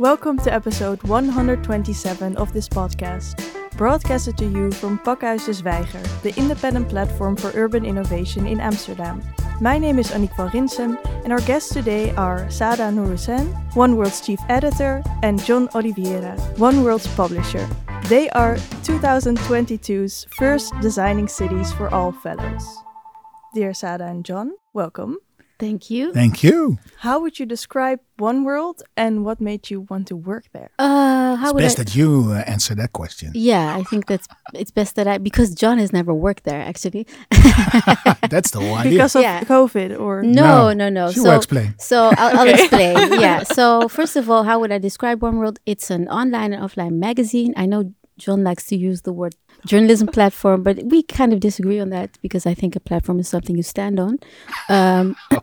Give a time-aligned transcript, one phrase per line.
[0.00, 3.36] Welcome to episode 127 of this podcast,
[3.76, 9.22] broadcasted to you from Pakhuis de Zwijger, the independent platform for urban innovation in Amsterdam.
[9.60, 14.22] My name is Annick van Rinsum, and our guests today are Seada Nourhussen, One World's
[14.22, 17.68] chief editor, and John Olivieira, One World's publisher.
[18.08, 18.56] They are
[18.88, 22.64] 2022's first Designing Cities for All fellows.
[23.52, 25.18] Dear Seada and John, welcome.
[25.60, 26.12] Thank you.
[26.12, 26.78] Thank you.
[27.06, 30.70] How would you describe One World and what made you want to work there?
[30.78, 31.82] Uh, how It's would best I?
[31.84, 33.30] that you uh, answer that question.
[33.34, 37.06] yeah, I think that's it's best that I because John has never worked there actually.
[38.30, 38.92] That's the one idea.
[38.92, 39.40] Because of Yeah.
[39.44, 41.10] COVID or No, no, no.
[41.12, 41.74] She so will explain.
[41.78, 43.20] so I'll, I'll explain.
[43.20, 43.42] Yeah.
[43.44, 45.58] So first of all, how would I describe One World?
[45.66, 47.52] It's an online and offline magazine.
[47.56, 49.34] I know John likes to use the word
[49.66, 53.28] journalism platform, but we kind of disagree on that because I think a platform is
[53.28, 54.18] something you stand on.
[54.68, 55.16] Um,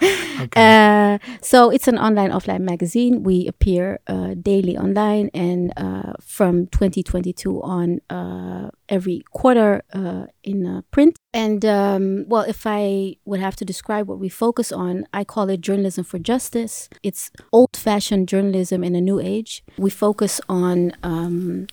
[0.56, 3.22] Uh, so it's an online offline magazine.
[3.22, 10.66] We appear uh, daily online, and uh, from 2022 on, uh, every quarter uh, in
[10.66, 11.18] uh, print.
[11.34, 15.50] And um, well, if I would have to describe what we focus on, I call
[15.50, 16.88] it journalism for justice.
[17.02, 19.62] It's old-fashioned journalism in a new age.
[19.76, 21.66] We focus on um,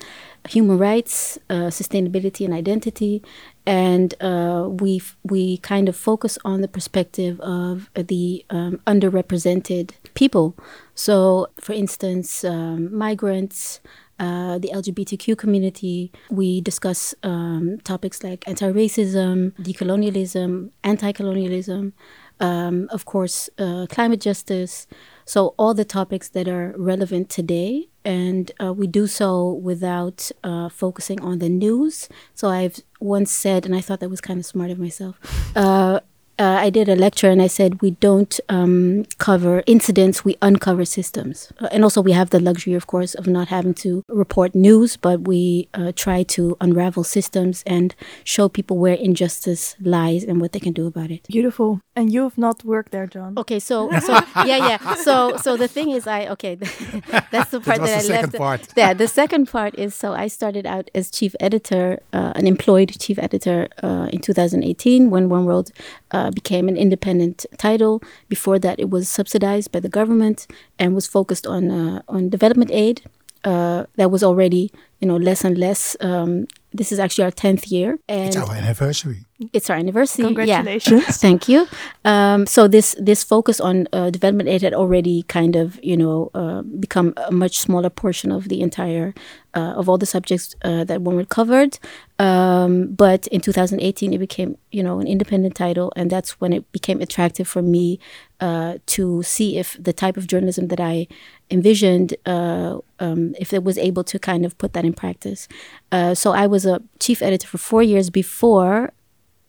[0.50, 3.24] human rights, uh, sustainability, and identity,
[3.66, 10.56] and uh, we we kind of focus on the perspective of the um, underrepresented people.
[10.96, 13.80] So, for instance, um, migrants,
[14.20, 16.12] uh, the LGBTQ community.
[16.30, 21.94] We discuss um, topics like anti-racism, decolonialism, anti-colonialism,
[22.40, 24.88] um, of course, uh, climate justice.
[25.26, 30.70] So all the topics that are relevant today, and uh, we do so without uh,
[30.70, 32.10] focusing on the news.
[32.36, 35.20] So I've once said, and I thought that was kind of smart of myself.
[35.56, 36.00] Uh,
[36.44, 40.84] uh, I did a lecture and I said we don't um, cover incidents, we uncover
[40.84, 41.52] systems.
[41.60, 44.98] Uh, and also, we have the luxury, of course, of not having to report news,
[44.98, 50.52] but we uh, try to unravel systems and show people where injustice lies and what
[50.52, 51.22] they can do about it.
[51.28, 51.80] Beautiful.
[51.96, 53.38] And you have not worked there, John.
[53.38, 53.76] Okay, so
[54.08, 54.14] so
[54.52, 54.96] yeah, yeah.
[54.96, 56.56] So so the thing is, I okay,
[57.32, 58.38] that's the part was that the I second left.
[58.38, 58.62] part.
[58.76, 62.90] Yeah, the second part is so I started out as chief editor, uh, an employed
[63.00, 65.72] chief editor uh, in 2018 when One World
[66.14, 68.02] uh, became an independent title.
[68.30, 70.48] Before that, it was subsidized by the government
[70.80, 73.02] and was focused on uh, on development aid.
[73.44, 74.72] Uh, that was already
[75.04, 75.98] you know less and less.
[76.00, 79.26] Um, this is actually our tenth year, and It's our anniversary.
[79.52, 80.24] it's our anniversary.
[80.24, 80.30] Yeah.
[80.30, 81.18] Congratulations.
[81.26, 81.68] Thank you.
[82.06, 86.32] Um, so this this focus on uh, development aid had already kind of you know
[86.34, 89.14] uh, become a much smaller portion of the entire
[89.54, 91.78] uh, of all the subjects uh, that one covered.
[92.18, 96.64] Um, but in 2018, it became you know an independent title, and that's when it
[96.72, 98.00] became attractive for me
[98.40, 101.08] uh, to see if the type of journalism that I
[101.50, 105.48] envisioned, uh, um, if it was able to kind of put that in practice.
[105.92, 108.92] Uh, so I was a chief editor for four years before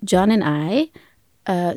[0.05, 0.91] John and I
[1.47, 1.75] uh,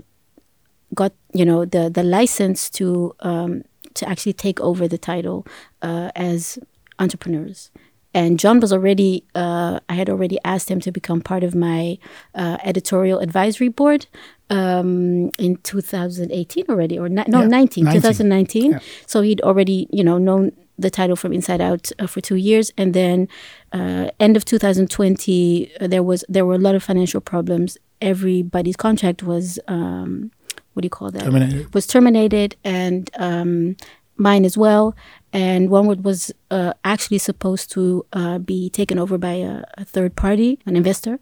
[0.93, 3.63] got you know the the license to um,
[3.93, 5.45] to actually take over the title
[5.81, 6.59] uh, as
[6.99, 7.71] entrepreneurs.
[8.13, 11.97] And John was already uh, I had already asked him to become part of my
[12.33, 14.07] uh, editorial advisory board
[14.49, 18.01] um, in 2018 already or ni- no Yeah, 19, 19.
[18.01, 18.71] 2019.
[18.71, 18.79] Yeah.
[19.05, 22.71] So he'd already you know known the title from inside out uh, for two years
[22.77, 23.27] and then
[23.73, 27.77] uh, end of 2020 uh, there was there were a lot of financial problems.
[28.01, 30.31] Everybody's contract was um,
[30.73, 31.23] what do you call that?
[31.23, 31.73] Terminated.
[31.73, 33.75] was terminated and um,
[34.17, 34.95] mine as well.
[35.33, 39.85] And One World was uh, actually supposed to uh, be taken over by a, a
[39.85, 41.19] third party an investor.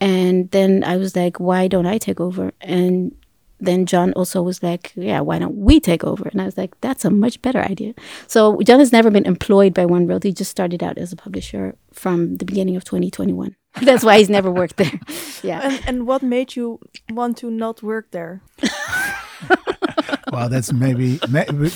[0.00, 2.52] And then I was like why don't I take over?
[2.60, 3.14] And
[3.62, 6.28] then John also was like, yeah, why don't we take over?
[6.28, 7.94] And I was like, that's a much better idea.
[8.26, 10.24] So John has never been employed by One World.
[10.24, 13.54] He just started out as a publisher from the beginning of 2021.
[13.82, 15.00] That's why he's never worked there.
[15.44, 15.60] Yeah.
[15.64, 16.78] And, and what made you
[17.10, 18.42] want to not work there?
[20.32, 21.68] well, that's maybe maybe,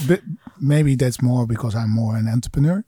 [0.61, 2.85] maybe that's more because I'm more an entrepreneur.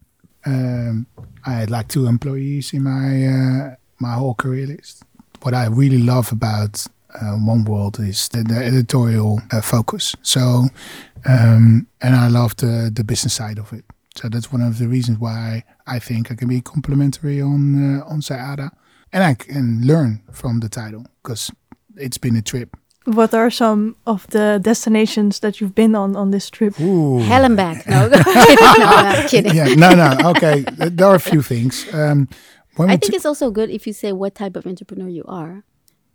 [0.47, 1.09] Um,
[1.45, 5.03] I had like two employees in my uh, my whole career list.
[5.43, 10.15] What I really love about uh, One World is the, the editorial uh, focus.
[10.23, 10.69] So,
[11.27, 13.85] um, and I love the the business side of it.
[14.17, 18.05] So that's one of the reasons why I think I can be complimentary on uh,
[18.07, 18.71] on Seada,
[19.13, 21.51] and I can learn from the title because
[21.97, 22.77] it's been a trip.
[23.05, 26.79] What are some of the destinations that you've been on on this trip?
[26.81, 27.21] Ooh.
[27.21, 27.87] Hell and back.
[27.87, 29.55] No, no I'm kidding.
[29.55, 30.31] yeah, no, no.
[30.31, 31.87] Okay, there are a few things.
[31.95, 32.29] Um,
[32.77, 35.25] when I think t- it's also good if you say what type of entrepreneur you
[35.27, 35.65] are.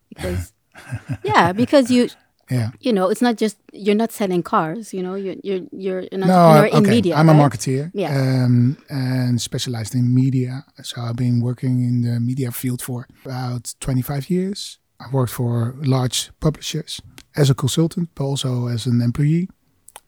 [0.10, 0.53] Because,
[1.24, 2.10] yeah, because you,
[2.52, 2.70] Yeah.
[2.82, 4.94] You know, it's not just you're not selling cars.
[4.94, 6.96] You know, you're you're you're an No, entrepreneur in okay.
[6.96, 7.16] media.
[7.16, 7.42] I'm a right?
[7.52, 7.90] marketeer.
[7.94, 8.12] Yeah.
[8.14, 10.66] Um, and specialized in media.
[10.84, 14.80] So I've been working in the media field for about 25 years.
[15.00, 17.02] I worked for large publishers
[17.36, 19.48] as a consultant, but also as an employee.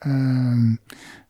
[0.06, 0.80] Um,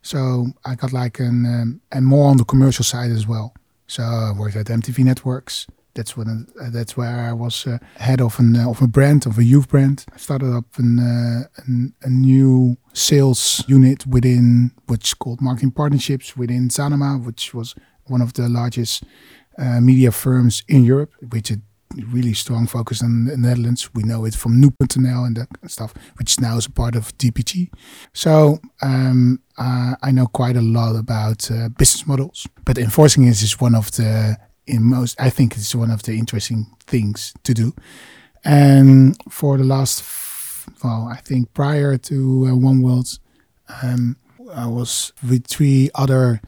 [0.02, 3.52] so I got like an um, and more on the commercial side as well.
[3.86, 5.66] So I worked at MTV Networks.
[5.96, 9.24] That's when uh, that's where I was uh, head of an uh, of a brand
[9.24, 10.04] of a youth brand.
[10.12, 16.36] I started up an, uh, an a new sales unit within which called marketing partnerships
[16.36, 19.04] within Sanoma, which was one of the largest
[19.58, 21.62] uh, media firms in Europe, which had
[22.12, 23.88] really strong focus on the Netherlands.
[23.94, 27.70] We know it from Nu.nl and that stuff, which now is a part of DPG.
[28.12, 33.58] So um, uh, I know quite a lot about business models, but enforcing it is
[33.58, 35.20] one of the in most.
[35.20, 37.74] I think it's one of the interesting things to do.
[38.44, 40.04] And for the last,
[40.82, 43.18] well, I think prior to uh, One World,
[43.82, 44.16] um,
[44.54, 46.40] I was with three other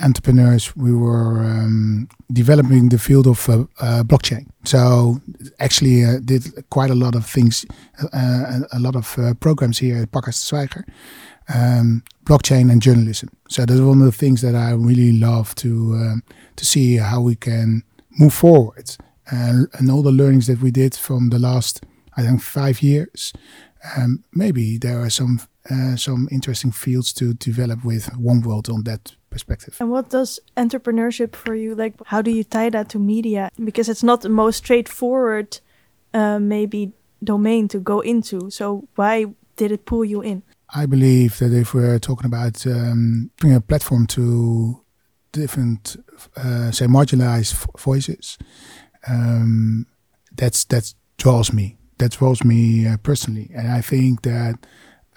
[0.00, 0.74] entrepreneurs.
[0.76, 4.46] We were um, developing the field of uh, uh, blockchain.
[4.64, 5.20] So
[5.58, 7.66] actually, uh, did quite a lot of things,
[8.12, 10.84] uh, a, lot of uh, programs here at Pakhuis Zwijger,
[11.54, 13.30] um, blockchain and journalism.
[13.48, 16.22] So that's one of the things that I really love to um,
[16.56, 17.82] to see how we can
[18.18, 18.96] move forward.
[19.32, 21.84] And, and all the learnings that we did from the last,
[22.16, 23.32] I think, five years.
[23.96, 28.84] Um, maybe there are some uh, some interesting fields to develop with One World on
[28.84, 29.76] that perspective.
[29.80, 31.94] And what does entrepreneurship for you like?
[32.06, 33.50] How do you tie that to media?
[33.62, 35.60] Because it's not the most straightforward,
[36.12, 36.92] uh, maybe
[37.22, 38.50] domain to go into.
[38.50, 40.42] So why did it pull you in?
[40.72, 44.80] I believe that if we're talking about um, bringing a platform to
[45.32, 45.96] different,
[46.36, 48.38] uh, say, marginalized voices,
[49.08, 49.86] um,
[50.32, 51.76] that's that draws me.
[51.98, 54.54] That draws me uh, personally, and I think that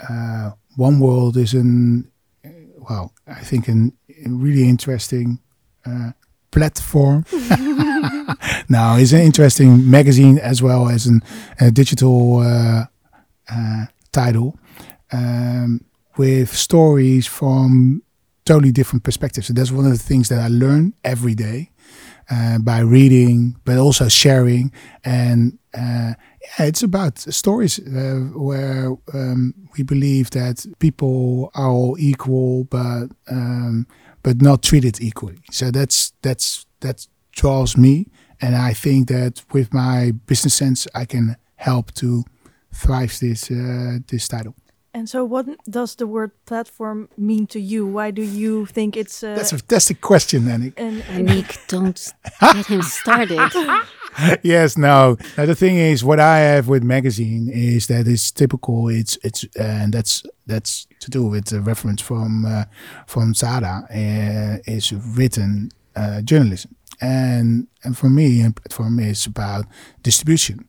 [0.10, 2.12] uh, One World is an
[2.90, 3.94] well, I think an,
[4.26, 5.40] a really interesting
[5.86, 6.12] uh,
[6.52, 7.26] platform.
[8.70, 11.22] now, it's an interesting magazine as well as an,
[11.60, 12.86] a digital uh,
[13.52, 14.58] uh, title
[15.12, 15.84] um,
[16.18, 18.04] with stories from
[18.46, 19.48] totally different perspectives.
[19.48, 21.72] So that's one of the things that I learn every day
[22.34, 24.72] uh, by reading, but also sharing.
[25.04, 31.96] And uh, yeah, it's about stories uh, where um, we believe that people are all
[32.00, 33.86] equal, but um,
[34.24, 35.40] but not treated equally.
[35.52, 38.08] So that's that's that draws me,
[38.42, 42.24] and I think that with my business sense, I can help to
[42.72, 44.56] thrive this uh, this title.
[44.96, 47.88] And so, what does the word platform mean to you?
[47.88, 50.74] Why do you think it's uh, That's a fantastic question, Annick.
[50.78, 53.40] an, Annick, don't get him started.
[54.44, 55.18] yes, no.
[55.36, 58.88] Now the thing is, what I have with magazine is that it's typical.
[58.88, 62.66] It's it's and that's that's to do with the reference from uh,
[63.08, 63.86] from Seada.
[63.90, 69.66] Uh, is written uh, journalism, and and for me, and for me, it's about
[70.04, 70.68] distribution.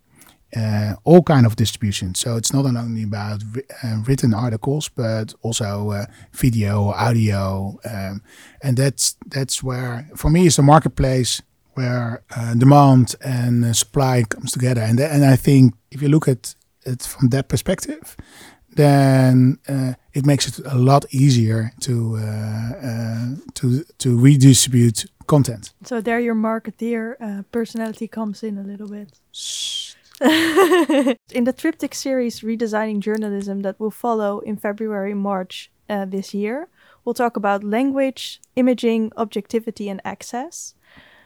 [0.56, 2.14] Uh, all kind of distribution.
[2.14, 3.42] So it's not only about
[3.82, 8.22] uh, written articles, but also uh, video, audio, um,
[8.62, 11.42] and that's that's where for me it's a marketplace
[11.74, 14.82] where uh, demand and uh, supply comes together.
[14.82, 16.54] And and I think if you look at
[16.86, 18.16] it from that perspective,
[18.76, 25.72] then uh, it makes it a lot easier to uh, uh, to to redistribute content.
[25.84, 29.08] so there your marketeer uh, personality comes in a little bit.
[30.20, 36.68] in the triptych series redesigning journalism that will follow in February March uh, this year,
[37.04, 40.74] we'll talk about language, imaging, objectivity, and access.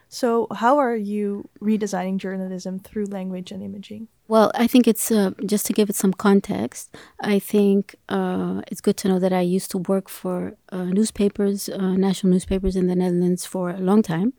[0.08, 4.08] So, how are you redesigning journalism through language and imaging?
[4.26, 6.94] Well, I think it's uh, just to give it some context.
[7.20, 11.68] I think uh, it's good to know that I used to work for uh, newspapers,
[11.68, 14.32] uh, national newspapers in the Netherlands for a long time,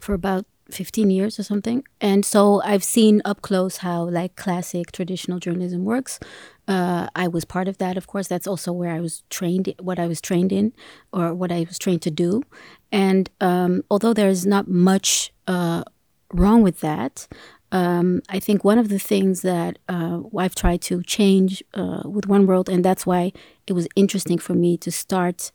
[0.00, 1.84] for about 15 years or something.
[2.00, 6.18] And so I've seen up close how like classic traditional journalism works.
[6.66, 8.28] Uh, I was part of that, of course.
[8.28, 10.72] That's also where I was trained, what I was trained in,
[11.12, 12.42] or what I was trained to do.
[12.90, 15.84] And um, although there's not much uh,
[16.32, 17.28] wrong with that,
[17.74, 22.26] um, I think one of the things that uh, I've tried to change uh, with
[22.26, 23.32] One World, and that's why
[23.66, 25.50] it was interesting for me to start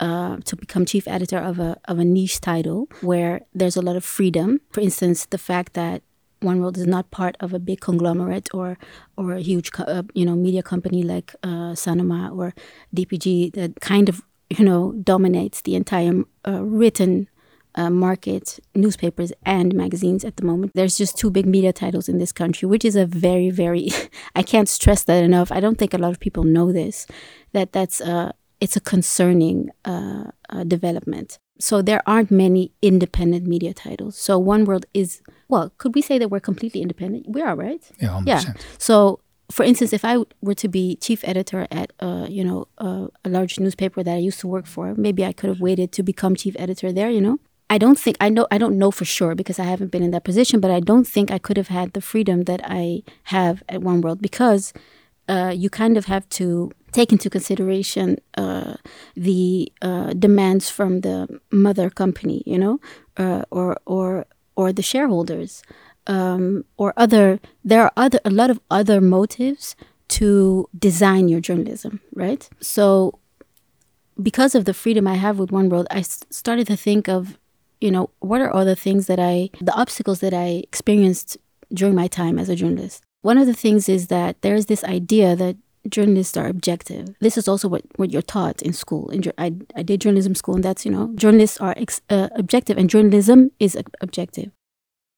[0.00, 3.96] uh, to become chief editor of a of a niche title where there's a lot
[3.96, 4.60] of freedom.
[4.70, 6.02] For instance, the fact that
[6.40, 8.78] One World is not part of a big conglomerate or
[9.16, 12.54] or a huge co- uh, you know media company like uh, Sanoma or
[12.94, 17.28] DPG that kind of you know dominates the entire uh, written
[17.76, 20.72] uh, market newspapers and magazines at the moment.
[20.74, 23.88] There's just two big media titles in this country, which is a very, very,
[24.36, 25.50] I can't stress that enough.
[25.50, 27.06] I don't think a lot of people know this,
[27.52, 28.32] that that's a,
[28.64, 31.38] it's a concerning uh, uh, development.
[31.60, 34.16] So there aren't many independent media titles.
[34.16, 37.26] So One World is, well, could we say that we're completely independent?
[37.28, 37.82] We are, right?
[38.00, 38.26] Yeah, 100%.
[38.26, 38.42] Yeah.
[38.78, 43.08] So for instance, if I were to be chief editor at, uh, you know, uh,
[43.26, 46.02] a large newspaper that I used to work for, maybe I could have waited to
[46.02, 47.10] become chief editor there.
[47.10, 48.46] You know, I don't think I know.
[48.50, 50.60] I don't know for sure because I haven't been in that position.
[50.60, 54.00] But I don't think I could have had the freedom that I have at One
[54.00, 54.72] World because
[55.28, 58.06] uh, you kind of have to take into consideration
[58.38, 58.74] uh,
[59.16, 61.16] the uh, demands from the
[61.50, 62.80] mother company, you know,
[63.16, 65.62] uh, or or or the shareholders
[66.06, 69.76] um, or other there are other a lot of other motives
[70.08, 72.48] to design your journalism right?
[72.60, 73.18] So
[74.22, 77.36] because of the freedom i have with one world I started to think of
[77.80, 81.36] you know what are all the things that i the obstacles that i experienced
[81.72, 83.02] during my time as a journalist?
[83.22, 85.56] One of the things is that there's this idea that
[85.88, 87.14] journalists are objective.
[87.20, 89.10] This is also what, what you're taught in school.
[89.10, 92.78] In, I, I did journalism school, and that's, you know, journalists are ex, uh, objective,
[92.78, 94.50] and journalism is objective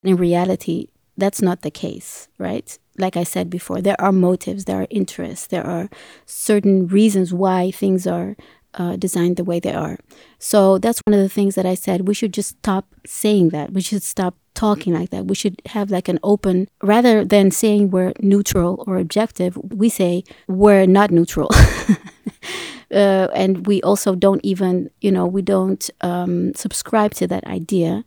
[0.06, 2.78] in reality, that's not the case, right?
[2.98, 5.90] Like I said before, there are motives, there are interests, there are
[6.24, 8.36] certain reasons why things are
[8.76, 9.98] uh, designed the way they are.
[10.38, 12.08] So that's one of the things that I said.
[12.08, 13.72] We should just stop saying that.
[13.72, 15.26] We should stop talking like that.
[15.26, 20.24] We should have like an open, rather than saying we're neutral or objective, we say
[20.48, 21.50] we're not neutral.
[22.90, 28.04] uh, and we also don't even, you know, we don't um, subscribe to that idea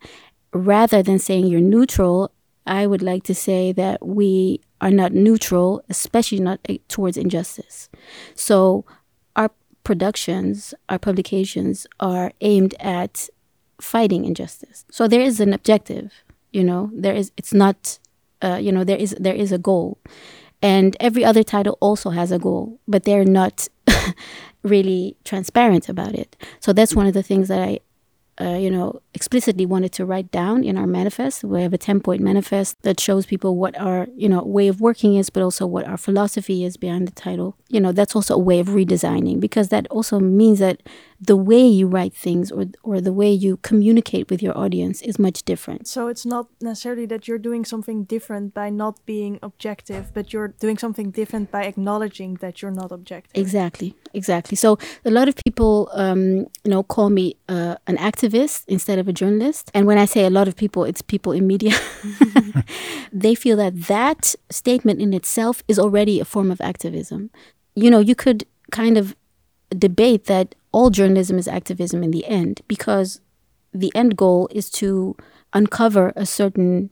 [0.53, 2.31] rather than saying you're neutral,
[2.65, 7.89] I would like to say that we are not neutral, especially not eh, towards injustice.
[8.35, 8.85] So
[9.89, 13.27] productions, our publications are aimed at
[13.81, 14.85] fighting injustice.
[14.91, 16.13] So there is an objective,
[16.51, 17.97] you know, there is it's not
[18.43, 19.97] uh, you know, there is there is a goal.
[20.61, 23.67] And every other title also has a goal, but they're not
[24.63, 26.35] really transparent about it.
[26.59, 27.79] So that's one of the things that I
[28.41, 31.43] uh, you know, explicitly wanted to write down in our manifest.
[31.43, 34.79] We have a 10 point manifest that shows people what our, you know, way of
[34.79, 37.57] working is, but also what our philosophy is behind the title.
[37.67, 40.81] You know, that's also a way of redesigning because that also means that
[41.21, 45.19] the way you write things or or the way you communicate with your audience is
[45.19, 45.87] much different.
[45.87, 50.47] So it's not necessarily that you're doing something different by not being objective, but you're
[50.47, 53.39] doing something different by acknowledging that you're not objective.
[53.39, 54.55] Exactly, exactly.
[54.55, 59.07] So a lot of people, um, you know, call me uh, an activist instead of
[59.07, 59.71] a journalist.
[59.73, 61.73] And when I say a lot of people, it's people in media.
[63.11, 67.29] they feel that that statement in itself is already a form of activism.
[67.75, 69.15] You know, you could kind of
[69.77, 73.21] debate that all journalism is activism in the end because
[73.73, 75.15] the end goal is to
[75.53, 76.89] uncover a certain,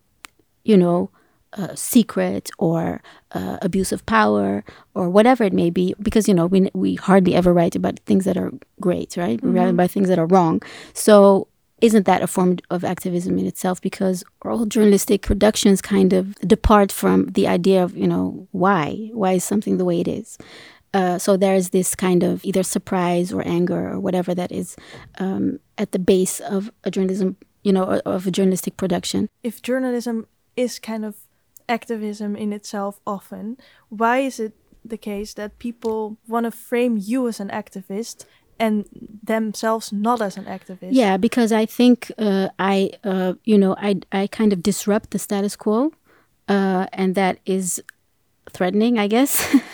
[0.64, 1.12] you know,
[1.54, 6.46] uh, secret or uh, abuse of power or whatever it may be because you know
[6.46, 9.38] we we hardly ever write about things that are great right?
[9.38, 9.54] Mm-hmm.
[9.54, 10.62] we write about things that are wrong.
[10.94, 11.48] So
[11.80, 13.82] isn't that a form of activism in itself?
[13.82, 19.10] Because all journalistic productions kind of depart from the idea of you know why?
[19.14, 20.38] Why is something the way it is
[20.94, 24.76] uh, so there's this kind of either surprise or anger or whatever that is
[25.20, 29.30] um, at the base of a journalism, you know, of a journalistic production.
[29.44, 31.16] If journalism is kind of
[31.70, 33.58] activism in itself often,
[33.90, 34.54] why is it
[34.84, 38.26] the case that people want to frame you as an activist
[38.60, 38.86] and
[39.22, 40.90] themselves not as an activist?
[40.92, 45.20] Yeah, because I think uh, I, uh, you know, I, I kind of disrupt the
[45.20, 45.92] status quo.
[46.48, 47.84] Uh, and that is
[48.52, 49.54] threatening, I guess,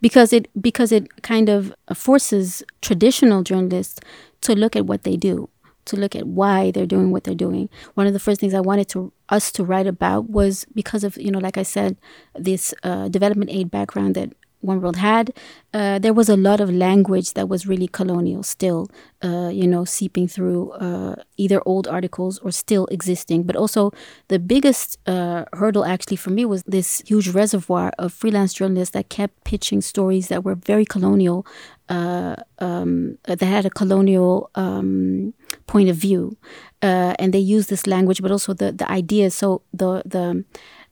[0.00, 4.00] because it because it kind of forces traditional journalists
[4.42, 5.48] to look at what they do,
[5.86, 7.68] to look at why they're doing what they're doing.
[7.94, 11.16] One of the first things I wanted to us to write about was because of
[11.16, 11.96] you know, like I said,
[12.34, 15.32] this uh, development aid background that one World had,
[15.72, 18.88] uh, there was a lot of language that was really colonial still,
[19.22, 23.44] uh, you know, seeping through uh, either old articles or still existing.
[23.44, 23.92] But also,
[24.28, 29.08] the biggest uh, hurdle actually for me was this huge reservoir of freelance journalists that
[29.08, 31.46] kept pitching stories that were very colonial,
[31.88, 35.32] uh, um, that had a colonial um,
[35.66, 36.36] point of view.
[36.82, 39.34] Uh, and they used this language, but also the, the ideas.
[39.34, 40.44] So the, the,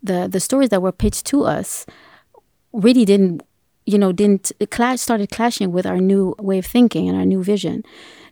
[0.02, 1.86] the, the stories that were pitched to us
[2.72, 3.42] really didn't
[3.88, 7.42] you know, didn't clash started clashing with our new way of thinking and our new
[7.42, 7.82] vision.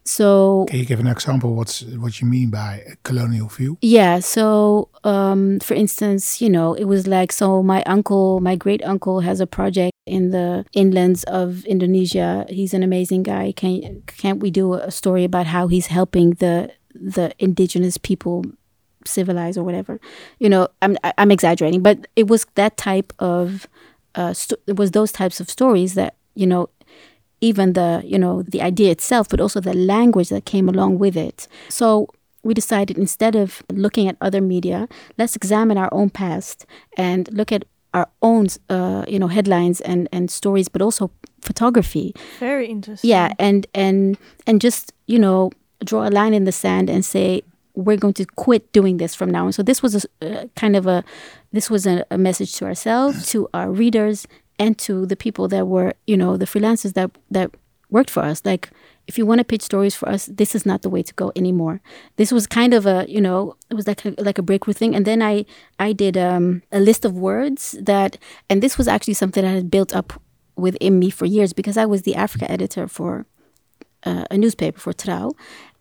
[0.05, 1.55] So, can you give an example?
[1.55, 3.77] What's what you mean by a colonial view?
[3.81, 4.21] Yeah.
[4.21, 7.63] So, um, for instance, you know, it was like so.
[7.63, 12.45] My uncle, my great uncle, has a project in the inlands of Indonesia.
[12.49, 13.53] He's an amazing guy.
[13.57, 18.45] Can can't we do a story about how he's helping the the indigenous people
[19.05, 19.99] civilize or whatever.
[20.39, 23.67] You know, I'm I'm exaggerating, but it was that type of
[24.17, 26.69] uh, sto- it was those types of stories that you know
[27.41, 31.17] even the you know the idea itself but also the language that came along with
[31.17, 31.49] it.
[31.69, 32.09] So
[32.43, 36.65] we decided instead of looking at other media let's examine our own past
[36.97, 41.11] and look at our own uh, you know headlines and and stories but also
[41.43, 42.15] photography.
[42.41, 43.11] Very interesting.
[43.11, 45.51] Yeah and and and just you know
[45.85, 47.43] draw a line in the sand and say
[47.77, 50.75] we're going to quit doing this from now on so this was a uh, kind
[50.75, 51.05] of a
[51.53, 54.27] this was a, a message to ourselves to our readers
[54.59, 57.51] and to the people that were, you know, the freelancers that that
[57.91, 58.43] worked for us.
[58.45, 58.71] Like,
[59.07, 61.31] if you want to pitch stories for us, this is not the way to go
[61.37, 61.81] anymore.
[62.17, 64.95] This was kind of a, you know, it was like a, like a breakthrough thing.
[64.95, 65.45] And then I
[65.79, 68.19] I did um, a list of words that,
[68.49, 70.21] and this was actually something that had built up
[70.57, 73.27] within me for years because I was the Africa editor for
[74.05, 75.33] uh, a newspaper for Trouw,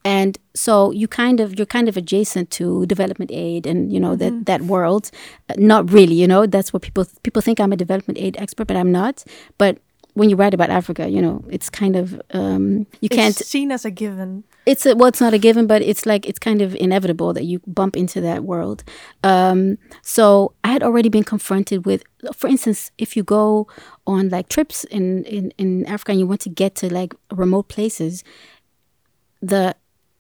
[0.06, 4.16] and so you kind of you're kind of adjacent to development aid and you know
[4.16, 4.38] mm-hmm.
[4.38, 5.10] that that world.
[5.50, 8.68] Uh, not really you know that's what people people think i'm a development aid expert
[8.68, 9.24] but i'm not.
[9.58, 9.80] But
[10.14, 13.72] when you write about africa you know it's kind of um, you it's can't seen
[13.72, 14.44] as a given.
[14.66, 17.44] It's a, well it's not a given but it's like it's kind of inevitable that
[17.44, 18.84] you bump into that world.
[19.24, 23.68] Um, so i had already been confronted with for instance if you go
[24.06, 27.68] on like trips in, in in africa and you want to get to like remote
[27.68, 28.24] places
[29.42, 29.76] the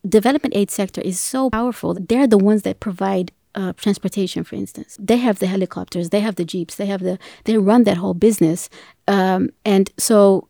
[0.07, 1.95] development aid sector is so powerful.
[1.99, 4.97] They're the ones that provide uh, transportation, for instance.
[4.99, 8.13] They have the helicopters, they have the jeeps, they have the they run that whole
[8.13, 8.69] business,
[9.07, 10.47] um, and so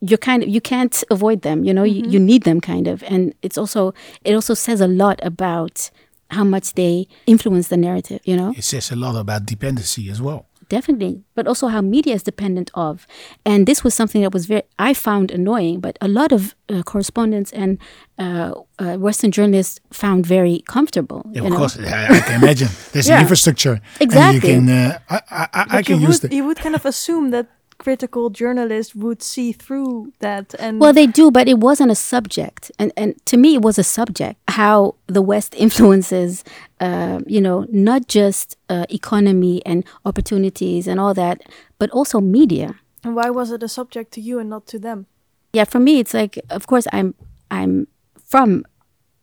[0.00, 1.64] you're kind of you can't avoid them.
[1.64, 2.04] You know, mm-hmm.
[2.06, 5.90] you, you need them kind of, and it's also it also says a lot about
[6.30, 8.20] how much they influence the narrative.
[8.24, 12.14] You know, it says a lot about dependency as well definitely but also how media
[12.14, 13.06] is dependent of.
[13.44, 16.82] And this was something that was very i found annoying but a lot of uh,
[16.82, 17.78] correspondents and
[18.18, 21.56] uh, uh, western journalists found very comfortable yeah, of know?
[21.56, 21.78] course.
[21.78, 22.68] I, I, can imagine.
[22.92, 23.20] There's yeah.
[23.20, 26.74] infrastructure exactly and you can uh, i, I, I can use would, you would kind
[26.74, 31.58] of assume that critical journalists would see through that and well they do but it
[31.58, 32.70] wasn't a subject.
[32.78, 36.44] And and to me it was a subject how the west influences
[36.80, 41.42] uh, you know not just uh, economy and opportunities and all that
[41.78, 42.74] but also media.
[43.02, 45.06] And why was it a subject to you and not to them?
[45.52, 47.14] Yeah for me it's like of course i'm
[47.50, 47.86] i'm
[48.32, 48.64] from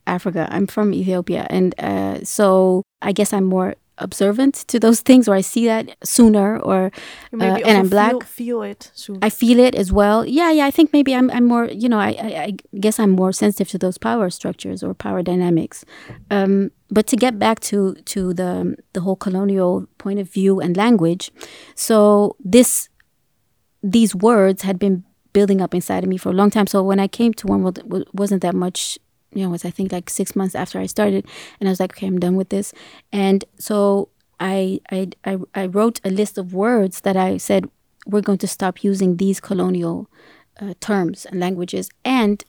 [0.07, 0.47] africa.
[0.51, 1.47] I'm from ethiopia.
[1.49, 5.95] And uh, so i guess i'm more observant to those things or I see that
[6.03, 6.91] sooner or
[7.39, 8.11] uh, and I'm black.
[8.11, 9.19] feel, feel it soon.
[9.21, 10.25] I feel it as well.
[10.25, 13.11] Yeah yeah I think maybe I'm, I'm more you know I, I, I guess I'm
[13.11, 15.85] more sensitive to those power structures or power dynamics.
[16.29, 20.75] Um, but to get back to to the the whole colonial point of view and
[20.75, 21.31] language
[21.75, 22.89] so this
[23.83, 26.67] these words had been building up inside of me for a long time.
[26.67, 28.99] So when I came to One World it wasn't that much
[29.33, 31.25] you know, it was I think like six months after I started,
[31.59, 32.73] and I was like, okay, I'm done with this.
[33.11, 37.69] And so I I I, I wrote a list of words that I said
[38.05, 40.09] we're going to stop using these colonial
[40.59, 42.43] uh, terms and languages and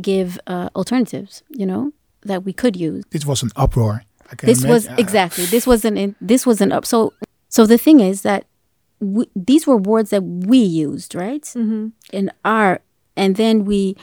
[0.00, 1.42] give uh, alternatives.
[1.48, 3.04] You know that we could use.
[3.10, 4.04] This was an uproar.
[4.42, 6.84] This was exactly this was an this was an up.
[6.84, 7.14] So
[7.48, 8.44] so the thing is that
[9.00, 11.88] we, these were words that we used right mm-hmm.
[12.12, 12.80] in our
[13.16, 13.96] and then we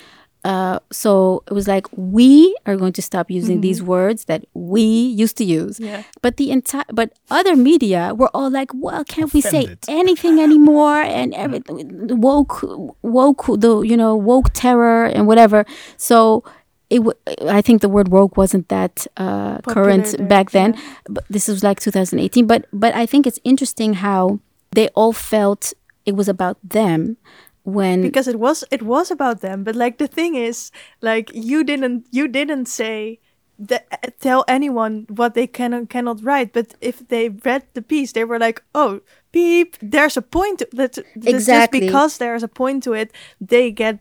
[0.46, 3.62] uh, so it was like we are going to stop using mm-hmm.
[3.62, 5.80] these words that we used to use.
[5.80, 6.04] Yeah.
[6.22, 9.54] But the entire, but other media were all like, well, can't Offended.
[9.54, 11.02] we say anything anymore?
[11.16, 12.62] And everything woke,
[13.02, 15.66] woke, the you know woke terror and whatever.
[15.98, 16.44] So
[16.92, 17.18] it w-
[17.50, 20.74] I think the word woke wasn't that uh, current there, back then.
[20.74, 20.82] Yeah.
[21.10, 22.46] But this was like 2018.
[22.46, 24.40] But but I think it's interesting how
[24.72, 25.74] they all felt
[26.06, 27.18] it was about them
[27.66, 31.64] when because it was it was about them but like the thing is like you
[31.64, 33.20] didn't you didn't say
[33.58, 38.12] that tell anyone what they can and cannot write but if they read the piece
[38.12, 39.02] they were like oh
[39.32, 43.72] beep there's a point to, that exactly just because there's a point to it they
[43.72, 43.98] get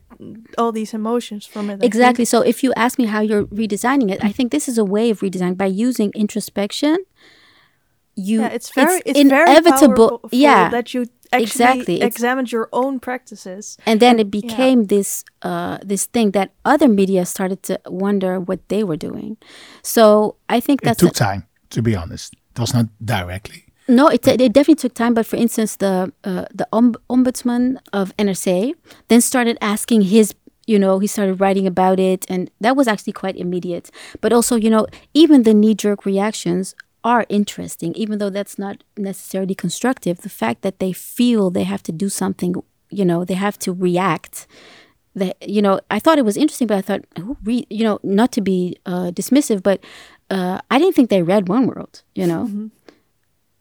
[0.59, 2.29] all these emotions from it I exactly think.
[2.29, 5.09] so if you ask me how you're redesigning it i think this is a way
[5.09, 6.98] of redesign by using introspection
[8.16, 10.20] you yeah, it's very it's, it's inevitable.
[10.31, 11.07] very yeah that you
[11.40, 12.00] exactly.
[12.00, 13.77] Examined your own practices.
[13.87, 14.87] And then it became yeah.
[14.87, 19.37] this uh, this thing that other media started to wonder what they were doing.
[19.83, 22.35] So i think that took time to be honest.
[22.55, 23.64] It was not directly.
[23.88, 28.72] No it, it definitely took time but for instance the uh, the ombudsman of nrc
[29.09, 30.35] then started asking his
[30.66, 33.90] you know he started writing about it and that was actually quite immediate.
[34.20, 36.74] But also you know even the knee-jerk reactions
[37.05, 40.23] are interesting, even though that's not necessarily constructive.
[40.23, 42.55] The fact that they feel they have to do something,
[42.90, 44.47] you know, they have to react
[45.17, 48.01] that you know I thought it was interesting, but I thought who read you know
[48.03, 49.79] not to be uh, dismissive, but
[50.31, 52.67] uh, I didn't think they read One World, you know, Mm-hmm.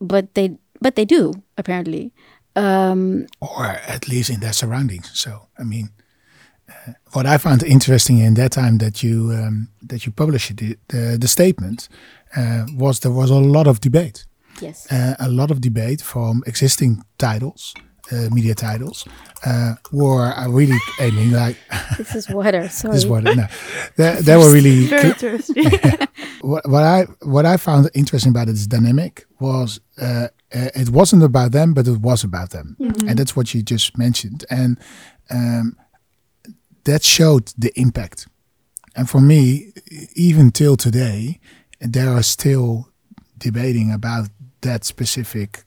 [0.01, 2.11] but they but they do apparently.
[2.55, 5.09] Um, or at least in their surroundings.
[5.13, 5.89] So, I mean,
[7.13, 11.17] what I found interesting in that time that you um, that you published the the,
[11.19, 11.89] the statement
[12.35, 14.25] uh, was there was a lot of debate,
[14.61, 17.73] yes, uh, a lot of debate from existing titles,
[18.11, 19.07] uh, media titles,
[19.45, 21.57] uh, were uh, really aiming like
[21.97, 22.67] this is water.
[22.69, 22.93] Sorry.
[22.93, 23.23] this one.
[23.23, 23.47] No,
[23.95, 25.65] they, they were really Very interesting.
[26.41, 31.23] what, what I what I found interesting about its dynamic was uh, uh, it wasn't
[31.23, 34.79] about them, but it was about them, and that's what you just mentioned, and
[35.29, 35.75] um,
[36.85, 38.27] that showed the impact.
[38.95, 39.73] And for me,
[40.15, 41.39] even till today,
[41.79, 42.89] there are still
[43.37, 44.29] debating about
[44.61, 45.65] that specific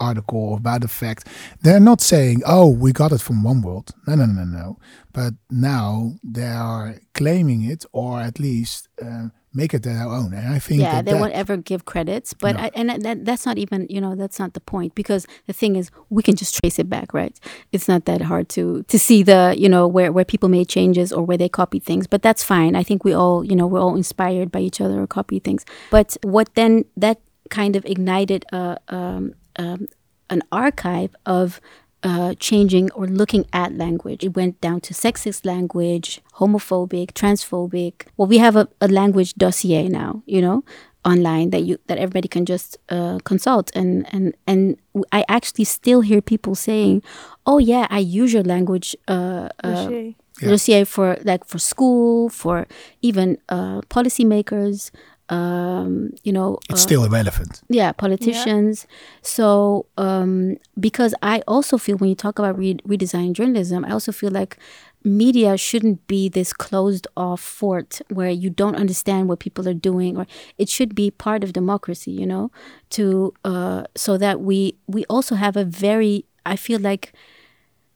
[0.00, 1.28] article about the fact
[1.62, 4.78] they're not saying, "Oh, we got it from One World." No, no, no, no.
[5.12, 10.32] But now they are claiming it, or at least uh, make it their own.
[10.32, 12.62] And I think yeah, that they that, won't ever give credits, but No.
[12.62, 15.76] I, and that, that's not even you know that's not the point because the thing
[15.76, 17.38] is we can just trace it back, right?
[17.72, 21.12] It's not that hard to to see the you know where where people made changes
[21.12, 22.76] or where they copied things, but that's fine.
[22.76, 25.64] I think we all you know we're all inspired by each other or copy things.
[25.90, 29.88] But what then that kind of ignited a um, um,
[30.28, 31.60] an archive of
[32.02, 34.24] uh, changing or looking at language.
[34.24, 38.06] It went down to sexist language, homophobic, transphobic.
[38.16, 40.64] Well, we have a, a language dossier now, you know,
[41.04, 43.70] online that you that everybody can just uh, consult.
[43.74, 44.76] And and and
[45.12, 47.02] I actually still hear people saying,
[47.46, 50.16] "Oh yeah, I use your language." Uh, uh, Dossier.
[50.42, 50.48] Yeah.
[50.48, 52.66] dossier for like for school, for
[53.02, 54.90] even uh, policymakers.
[55.30, 57.62] Um, you know, it's uh, still irrelevant.
[57.68, 58.86] yeah politicians
[59.22, 64.10] so um because i also feel when you talk about re- redesigning journalism i also
[64.12, 64.58] feel like
[65.04, 70.16] media shouldn't be this closed off fort where you don't understand what people are doing
[70.18, 70.26] or
[70.58, 72.50] it should be part of democracy you know
[72.90, 77.12] to uh so that we we also have a very i feel like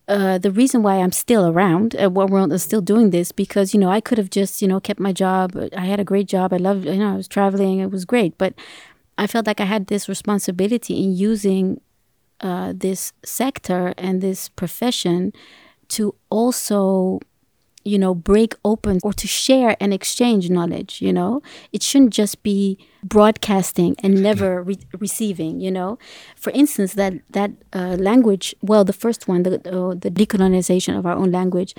[0.06, 3.72] uh, the reason why I'm still around at One World is still doing this because
[3.72, 5.56] you know I could have just you know kept my job.
[5.76, 6.52] I had a great job.
[6.52, 7.78] I loved you know I was traveling.
[7.80, 8.54] It was great, but
[9.16, 11.80] I felt like I had this responsibility in using
[12.40, 15.32] uh, this sector and this profession
[15.88, 17.20] to also
[17.84, 21.42] you know break open or to share and exchange knowledge you know?
[21.72, 25.98] It shouldn't just be broadcasting and never re- receiving you know?
[26.36, 31.06] For instance that that uh, language well the first one the uh, the decolonization of
[31.06, 31.74] our own language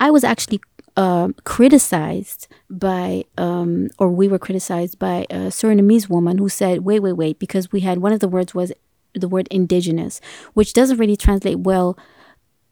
[0.00, 0.60] i was actually
[0.96, 7.00] um criticized by, um, or we were criticized by a Surinamese woman who said, wait,
[7.00, 8.72] wait, wait, because we had one of the words was
[9.14, 10.20] the word indigenous,
[10.54, 11.96] which doesn't really translate well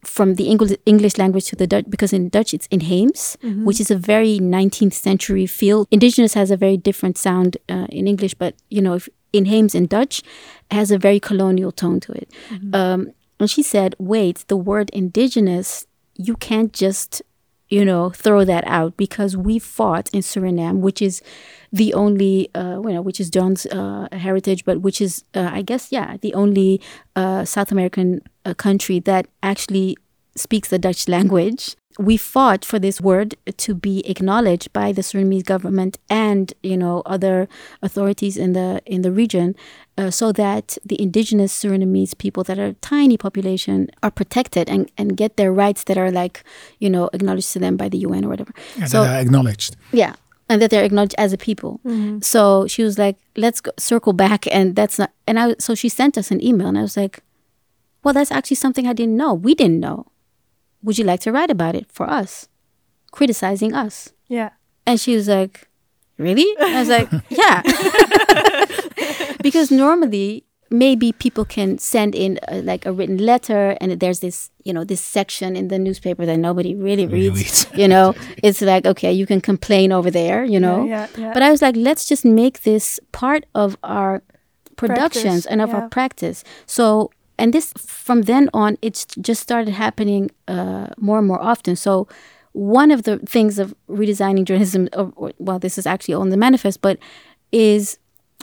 [0.03, 3.91] from the English English language to the Dutch because in Dutch it's inheems, which is
[3.91, 5.87] a very 19th century feel.
[5.91, 9.87] Indigenous has a very different sound uh, in English, but you know, if inheems in
[9.87, 10.23] Dutch
[10.71, 12.29] has a very colonial tone to it.
[12.73, 15.85] Um, and she said, "Wait, the word indigenous,
[16.15, 17.21] you can't just."
[17.71, 21.21] You know, throw that out because we fought in Suriname, which is
[21.71, 25.61] the only, uh, you know, which is John's uh, heritage, but which is, uh, I
[25.61, 26.81] guess, yeah, the only
[27.15, 29.95] uh, South American uh, country that actually
[30.35, 31.77] speaks the Dutch language.
[31.99, 37.01] We fought for this word to be acknowledged by the Surinamese government and you know
[37.05, 37.47] other
[37.81, 39.55] authorities in the in the region,
[39.97, 44.91] uh, so that the indigenous Surinamese people that are a tiny population are protected and,
[44.97, 46.43] and get their rights that are like
[46.79, 48.53] you know acknowledged to them by the UN or whatever.
[48.79, 49.75] And so that are acknowledged.
[49.91, 50.15] yeah,
[50.49, 51.79] and that they're acknowledged as a people.
[52.21, 55.11] So she was like, "Let's go, circle back," and that's not.
[55.27, 57.23] And I so she sent us an email, and I was like,
[58.03, 59.33] "Well, that's actually something I didn't know.
[59.33, 60.07] We didn't know.
[60.83, 62.47] Would you like to write about it for us,
[63.11, 64.49] criticizing us?" Yeah.
[64.85, 65.67] And she was like,
[66.17, 67.61] "Really?" I was like, "Yeah,"
[69.41, 74.49] because normally maybe people can send in uh like a written letter, and there's this
[74.63, 77.65] you know this section in the newspaper that nobody really Really reads.
[77.65, 77.77] reads.
[77.77, 80.43] You know, it's like okay, you can complain over there.
[80.45, 81.33] You know, Yeah, yeah.
[81.33, 84.23] but I was like, let's just make this part of our
[84.77, 85.75] productions Practice, and of yeah.
[85.75, 86.43] our practice.
[86.65, 91.75] So, and this from then on, it's just started happening uh, more and more often.
[91.75, 92.07] So,
[92.51, 96.37] one of the things of redesigning journalism, or, or, well, this is actually on the
[96.37, 96.99] manifest, but
[97.51, 97.97] is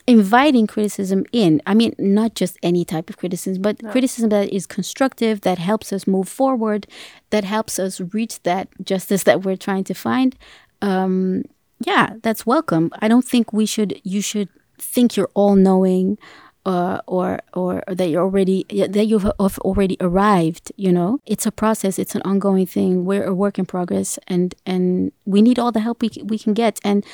[0.09, 1.63] inviting criticism in.
[1.65, 5.93] I mean, not just any type of criticism, but criticism that is constructive, that helps
[5.93, 6.89] us move forward,
[7.31, 10.35] that helps us reach that justice that we're trying to find.
[10.83, 11.45] Um,
[11.87, 12.91] yeah, that's welcome.
[13.01, 14.01] I don't think we should.
[14.03, 16.19] You should think you're all knowing,
[16.69, 20.71] uh, or or that you're already that you've already arrived.
[20.77, 21.99] You know, it's a process.
[21.99, 23.07] It's an ongoing thing.
[23.07, 26.53] We're a work in progress, and and we need all the help we we can
[26.53, 26.79] get.
[26.85, 27.07] And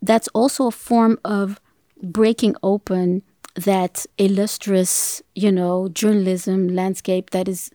[0.00, 1.60] that's also a form of
[2.02, 3.22] breaking open
[3.54, 7.70] that illustrious, you know, journalism landscape that is,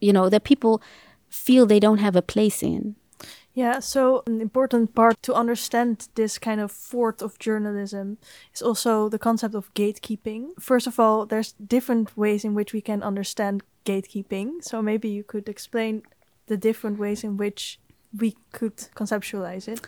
[0.00, 0.82] you know, that people
[1.30, 2.94] feel they don't have a place in.
[3.54, 8.16] Yeah, so an important part to understand this kind of fort of journalism
[8.54, 10.52] is also the concept of gatekeeping.
[10.58, 14.62] First of all, there's different ways in which we can understand gatekeeping.
[14.64, 16.02] So maybe you could explain
[16.46, 17.78] the different ways in which
[18.18, 19.80] we could conceptualize it.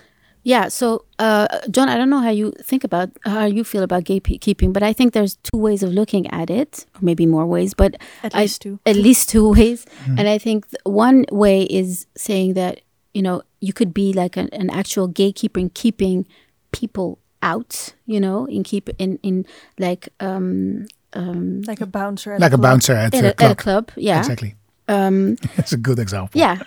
[0.43, 0.69] Yeah.
[0.69, 4.75] So, uh, John, I don't know how you think about how you feel about gatekeeping,
[4.75, 7.97] but I think there's two ways of looking at it, or maybe more ways, but
[8.23, 8.79] at I, least two.
[8.85, 9.87] At least two ways.
[10.05, 10.19] Mm.
[10.19, 12.83] And I think one way is saying that
[13.15, 16.27] you know you could be like an, an actual gatekeeper in keeping
[16.73, 19.47] people out, you know, in keep in in
[19.79, 23.51] like um um like a bouncer, like a, a bouncer at, at, a, a, club.
[23.51, 23.91] at a club.
[23.97, 24.57] Yeah, exactly.
[24.89, 26.39] Um, That's a good example.
[26.39, 26.59] Yeah.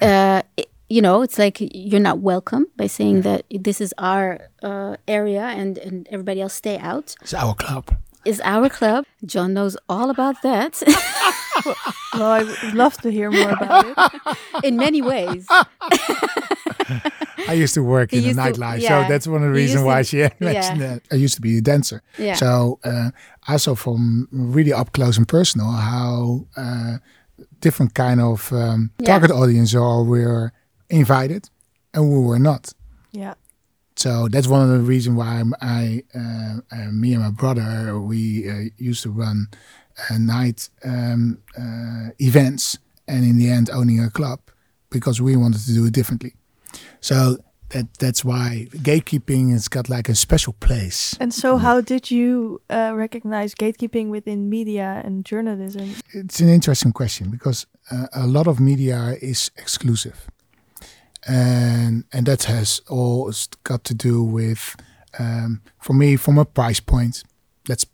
[0.00, 4.48] Uh, it, you know, it's like you're not welcome by saying that this is our
[4.62, 7.14] uh, area and, and everybody else stay out.
[7.22, 7.96] It's our club.
[8.24, 9.06] It's our club.
[9.24, 10.82] John knows all about that.
[12.14, 14.38] well, I would love to hear more about it.
[14.64, 15.46] In many ways.
[17.48, 19.02] I used to work in the nightlife, yeah.
[19.02, 20.86] so that's one of the reasons why she mentioned yeah.
[20.86, 21.02] that.
[21.10, 22.34] I used to be a dancer, yeah.
[22.34, 23.10] so uh,
[23.48, 26.98] I saw from really up close and personal how uh,
[27.60, 30.52] different kind of um, target audience are were
[30.90, 31.48] invited
[31.94, 32.72] and we were not.
[33.12, 33.34] Yeah.
[34.00, 38.48] So that's one of the reasons why I, uh, uh, me and my brother, we
[38.48, 39.48] uh, used to run
[40.18, 44.40] night um, uh, events and in the end owning a club
[44.88, 46.34] because we wanted to do it differently.
[47.00, 47.36] So
[47.68, 51.14] that that's why gatekeeping has got like a special place.
[51.20, 55.94] And so, how did you uh, recognize gatekeeping within media and journalism?
[56.14, 60.26] It's an interesting question because uh, a lot of media is exclusive
[61.26, 63.32] and and that has all
[63.64, 64.76] got to do with
[65.18, 67.22] um, for me from a price point.
[67.68, 67.86] Let's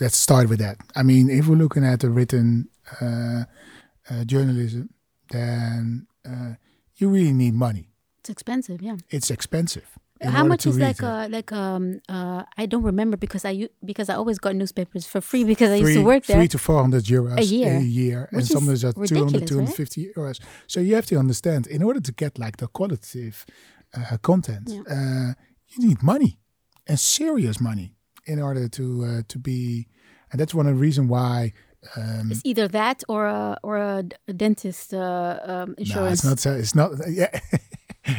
[0.00, 0.78] let's start with that.
[0.96, 2.68] I mean, if we're looking at the written
[3.00, 3.44] uh,
[4.10, 4.90] uh, journalism,
[5.30, 6.54] then uh,
[6.96, 7.88] you really need money.
[8.20, 8.96] It's expensive, yeah.
[9.10, 9.98] It's expensive.
[10.22, 14.14] How much is like uh, like um uh I don't remember because I because I
[14.14, 16.36] always got newspapers for free because I used to work there.
[16.36, 20.14] Three to four hundred euros a year, a year, and sometimes at 200, 250 right?
[20.16, 20.40] euros.
[20.66, 23.44] So you have to understand, in order to get like the qualitative
[23.96, 24.82] uh, content, yeah.
[24.88, 25.34] uh,
[25.68, 26.38] you need money
[26.86, 27.94] and serious money
[28.26, 29.88] in order to uh, to be,
[30.30, 31.52] and that's one of the reasons why.
[31.96, 36.24] Um, it's either that or a or a, dentist uh, um, insurance.
[36.24, 36.56] No, it's not.
[36.56, 36.90] It's not.
[37.10, 37.40] Yeah.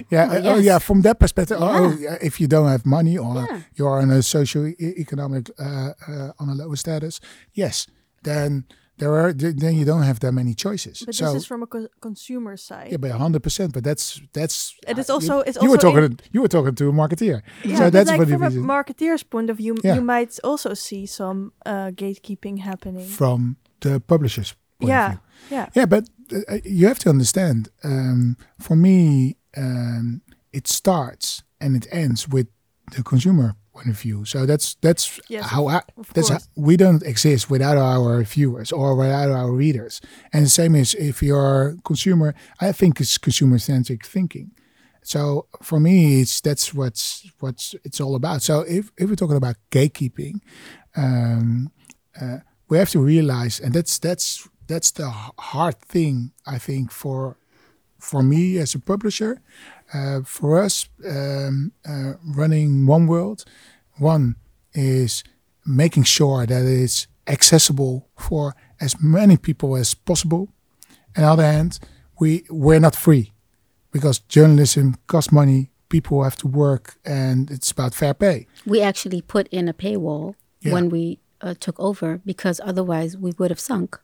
[0.10, 0.46] Yeah, oh, yes.
[0.46, 0.80] oh, yeah.
[0.80, 2.12] From that perspective, oh, yeah.
[2.12, 3.62] oh, if you don't have money or yeah.
[3.76, 7.20] you are in a socio-economic uh, uh, on a lower status,
[7.54, 7.88] yes,
[8.24, 8.66] then
[8.98, 11.04] there are then you don't have that many choices.
[11.06, 12.92] But so, this is from a co consumer side.
[12.92, 13.74] Yeah, by hundred percent.
[13.74, 14.74] But that's that's.
[14.88, 17.42] And it's also it's you also were talking you were talking to a marketeer.
[17.64, 19.96] Yeah, so that's like what from a marketeer's point of view, yeah.
[19.96, 25.06] you might also see some uh, gatekeeping happening from the publisher's point yeah.
[25.06, 25.20] of view.
[25.52, 27.70] Yeah, yeah, but uh, you have to understand.
[27.84, 32.48] Um, for me, um, it starts and it ends with
[32.96, 34.26] the consumer point of view.
[34.26, 35.82] So that's that's yes, how I,
[36.14, 40.02] that's how, we don't exist without our viewers or without our readers.
[40.32, 42.34] And the same is if you're a consumer.
[42.62, 44.52] I think it's consumer centric thinking.
[45.04, 48.42] So for me, it's that's what's what's it's all about.
[48.42, 50.40] So if if we're talking about gatekeeping,
[50.96, 51.72] um,
[52.20, 52.38] uh,
[52.70, 57.38] we have to realize, and that's that's that's the hard thing I think for
[58.06, 59.42] for me as a publisher,
[59.94, 63.44] uh, for us um, uh, running One World,
[63.98, 64.36] one
[64.74, 65.24] is
[65.66, 70.50] making sure that it's accessible for as many people as possible.
[71.18, 71.80] On the other hand,
[72.20, 73.32] we we're not free
[73.92, 75.72] because journalism costs money.
[75.90, 78.48] People have to work, and it's about fair pay.
[78.66, 80.74] We actually put in a paywall yeah.
[80.74, 84.00] when we uh, took over because otherwise we would have sunk.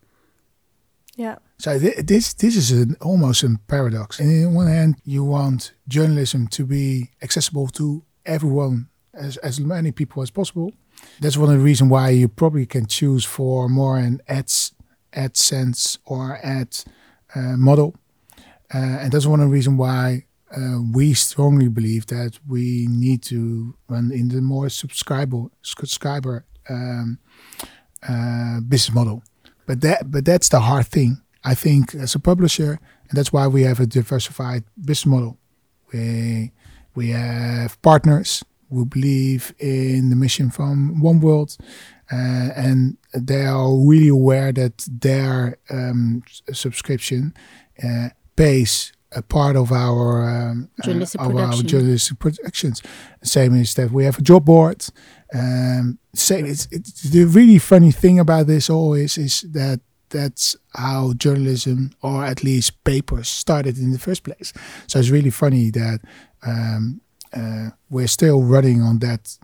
[1.16, 1.36] Yeah.
[1.62, 4.20] So th- this this is an, almost a paradox.
[4.20, 9.92] And on one hand, you want journalism to be accessible to everyone, as as many
[9.92, 10.72] people as possible.
[11.20, 14.74] That's one of the reasons why you probably can choose for more an ads
[15.14, 16.84] AdSense or ad
[17.36, 17.94] uh, model,
[18.74, 20.26] uh, and that's one of the reasons why
[20.58, 27.20] uh, we strongly believe that we need to run in the more subscriber subscriber um,
[28.10, 29.22] uh, business model.
[29.68, 31.22] But that but that's the hard thing.
[31.44, 35.38] I think as a publisher, and that's why we have a diversified business model.
[35.94, 36.52] We
[36.96, 41.58] we have partners who believe in the mission from One World,
[42.12, 46.24] uh, and they are really aware that their um,
[46.54, 47.34] subscription
[47.84, 51.66] uh, pays a part of our um, journalistic, uh, of production.
[51.66, 52.82] our journalistic productions.
[53.24, 54.86] Same is that we have a job board.
[55.34, 56.46] Um, same.
[56.46, 62.24] It's, it's the really funny thing about this always is that that's how journalism or
[62.24, 64.54] at least papers started in the first place.
[64.88, 66.02] So it's really funny that
[66.46, 67.02] um,
[67.34, 69.38] uh, we're still running on that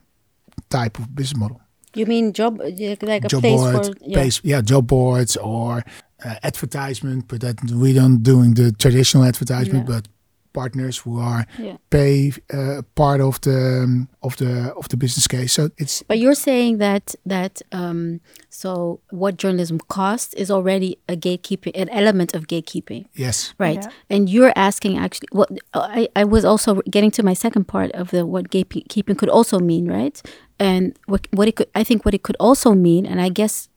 [0.70, 1.62] type of business model.
[1.96, 4.14] You mean job like a job place board, for yeah.
[4.18, 5.84] place, yeah, job boards or
[6.24, 9.96] uh, advertisement, but that we don't doing the traditional advertisement, Yeah.
[9.96, 10.08] but
[10.54, 11.78] partners who are Yeah.
[11.90, 15.54] pay uh, part of the um, of the of the business case.
[15.54, 21.16] So it's But you're saying that that um, so what journalism costs is already a
[21.16, 23.84] gatekeeping, an element of gatekeeping, yes, right?
[23.84, 24.16] Yeah.
[24.16, 25.28] And you're asking actually.
[25.32, 29.30] What I, I was also getting to my second part of the what gatekeeping could
[29.30, 30.22] also mean, right?
[30.60, 33.70] And what what it could, I think what it could also mean, and I guess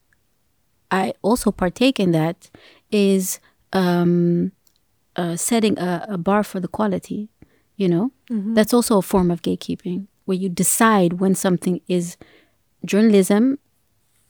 [0.91, 2.51] I also partake in that,
[2.91, 3.41] is
[3.73, 4.53] um,
[5.21, 7.29] uh, setting a, a bar for the quality.
[7.77, 8.13] You know,
[8.55, 12.17] that's also a form of gatekeeping, where you decide when something is
[12.85, 13.59] journalism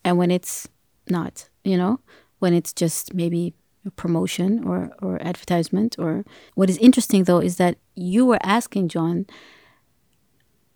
[0.05, 0.69] and when it's
[1.09, 1.49] not.
[1.65, 2.01] You know,
[2.39, 3.55] when it's just maybe
[3.87, 5.97] a promotion or or advertisement.
[5.99, 6.25] Or
[6.55, 9.27] what is interesting though is that you were asking John,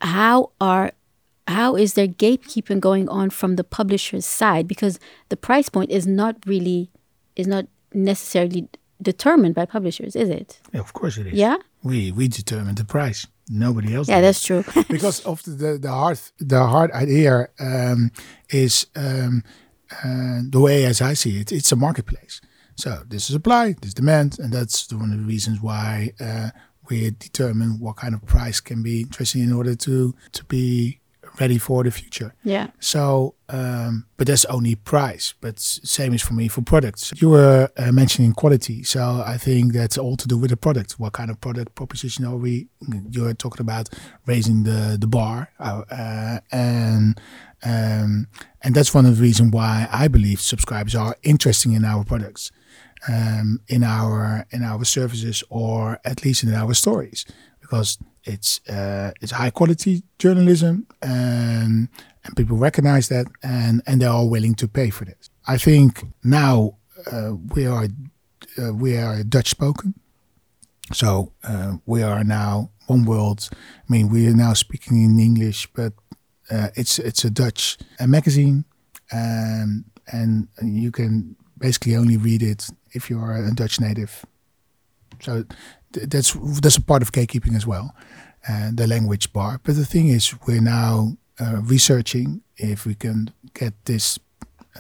[0.01, 0.93] how are
[1.47, 4.99] how is there gatekeeping going on from the publisher's side because
[5.29, 6.91] the price point is not really
[7.37, 8.69] is not necessarily
[9.13, 11.35] determined by publishers is it yeah, of course it is.
[11.35, 13.27] yeah we we determine the price.
[13.49, 14.09] Nobody else.
[14.09, 14.41] yeah does.
[14.41, 18.11] that's true because of the, the the hard the hard idea um,
[18.51, 19.45] is um,
[20.03, 21.53] uh, the way as I see it.
[21.53, 22.41] It's a marketplace.
[22.77, 26.51] So this is supply, this demand, and that's the, one of the reasons why uh,
[26.89, 31.01] we determine what kind of price can be interesting in order to to be
[31.41, 32.35] ready for the future.
[32.45, 35.35] yeah So, um, but that's only price.
[35.41, 37.13] But same is for me for products.
[37.17, 40.93] You were uh, mentioning quality, so I think that's all to do with the product.
[40.99, 42.69] What kind of product proposition are we?
[43.11, 43.89] You're talking about
[44.27, 47.21] raising the the bar, uh, uh, and
[47.65, 48.29] um,
[48.63, 52.53] and that's one of the reasons why I believe subscribers are interesting in our products,
[53.09, 57.25] um, in our in our services, or at least in our stories,
[57.61, 61.89] because it's uh, it's high quality journalism, and
[62.25, 65.31] and people recognize that, and and they are all willing to pay for this.
[65.47, 66.77] I think now
[67.11, 67.89] uh, we are
[68.59, 69.95] uh, we are Dutch spoken,
[70.93, 73.49] so uh, we are now One World.
[73.53, 75.93] I mean, we are now speaking in English, but
[76.51, 78.65] uh, it's it's a Dutch uh, magazine,
[79.13, 84.25] um, and you can basically only read it if you are a Dutch native.
[85.21, 85.45] So
[86.03, 87.95] that's that's a part of gatekeeping as well,
[88.49, 89.61] uh, the language bar.
[89.63, 94.19] But the thing is, we're now uh, researching if we can get this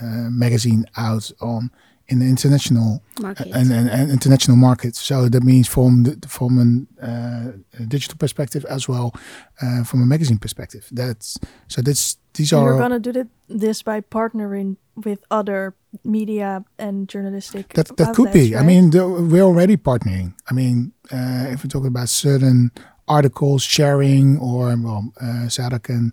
[0.01, 1.71] uh, magazine out on
[2.09, 5.01] in the international market and, and, and international markets.
[5.01, 9.15] So that means from the, from an, uh, a digital perspective as well,
[9.63, 10.89] uh, from a magazine perspective.
[10.93, 11.39] That's
[11.69, 11.83] so.
[11.83, 17.09] That's these And are You're gonna do thi- this by partnering with other media and
[17.09, 17.73] journalistic.
[17.75, 18.55] That that could be.
[18.55, 20.35] outlets, I mean, the, we're already partnering.
[20.51, 22.71] I mean, uh, if we're talking about certain
[23.09, 26.13] articles sharing, or well, uh, Seada can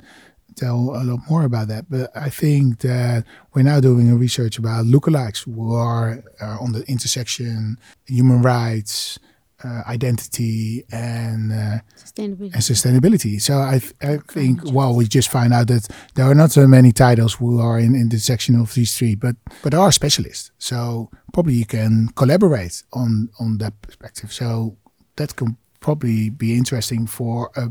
[0.56, 1.90] tell a lot more about that.
[1.90, 6.72] But I think that we're now doing a research about lookalikes who are uh, on
[6.72, 9.20] the intersection, human rights,
[9.64, 13.42] uh, identity, and uh, sustainability and sustainability.
[13.42, 16.68] So I, th- I think, well, we just find out that there are not so
[16.68, 19.92] many titles who are in, in the section of these three, but but there are
[19.92, 20.52] specialists.
[20.58, 24.34] So probably you can collaborate on on that perspective.
[24.34, 24.78] So
[25.18, 27.70] that can probably be interesting for a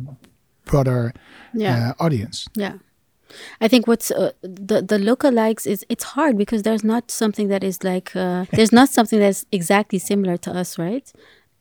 [0.65, 1.13] broader
[1.55, 2.47] yeah uh, audience.
[2.55, 2.75] Yeah.
[3.61, 7.63] I think what's uh, the the lookalikes is it's hard because there's not something that
[7.63, 11.13] is like uh, there's not something that's exactly similar to us, right?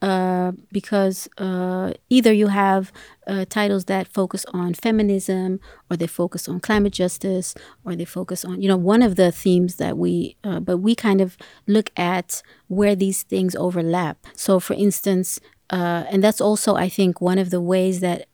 [0.02, 2.90] Uh, because uh, either you have
[3.28, 5.60] uh, titles that focus on feminism,
[5.92, 9.32] or they focus on climate justice, or they focus on you know one of the
[9.32, 10.38] themes that we.
[10.44, 14.26] Uh, but we kind of look at where these things overlap.
[14.36, 15.38] So, for instance,
[15.70, 18.28] uh, and that's also I think one of the ways that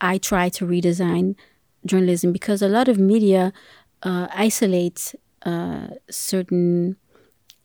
[0.00, 1.34] I try to redesign
[1.84, 3.52] journalism because a lot of media
[4.02, 6.96] uh, isolate uh, certain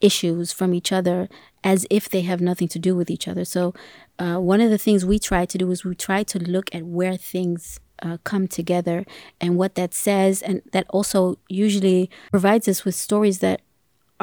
[0.00, 1.28] issues from each other
[1.62, 3.44] as if they have nothing to do with each other.
[3.44, 3.74] So,
[4.18, 6.84] uh, one of the things we try to do is we try to look at
[6.84, 9.04] where things uh, come together
[9.40, 13.62] and what that says, and that also usually provides us with stories that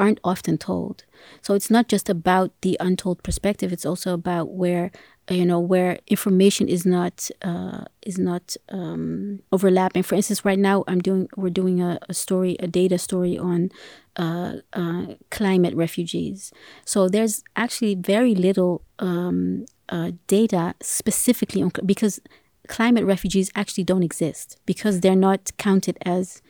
[0.01, 1.05] aren't often told.
[1.41, 3.71] So it's not just about the untold perspective.
[3.71, 4.91] It's also about where
[5.29, 10.03] you know where information is not uh, is not um, overlapping.
[10.03, 13.69] For instance, right now I'm doing we're doing a, a story, a data story on
[14.17, 16.51] uh, uh, climate refugees.
[16.83, 22.19] So there's actually very little um, uh, data specifically on because
[22.67, 26.41] climate refugees actually don't exist because they're not counted as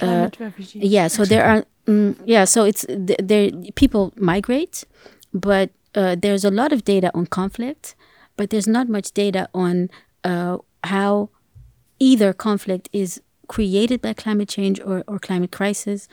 [0.00, 0.82] uh, climate refugees.
[0.82, 4.84] Yeah, so there are mm, yeah, so it's there people migrate,
[5.32, 7.94] but uh, there's a lot of data on conflict,
[8.36, 9.90] but there's not much data on
[10.24, 11.30] uh, how
[11.98, 16.08] either conflict is created by climate change or, or climate crisis.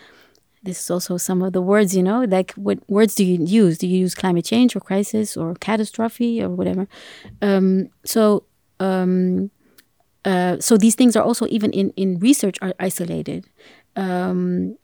[0.63, 3.77] This is also some of the words, you know, like what words do you use?
[3.77, 6.87] Do you use climate change or crisis or catastrophe or whatever?
[7.41, 8.45] Um, so,
[8.79, 9.51] um,
[10.23, 13.45] uh, so these things are also even in, in research are isolated.
[13.95, 14.77] Um,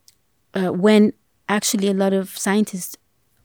[0.54, 1.14] uh, when
[1.49, 2.97] actually a lot of scientists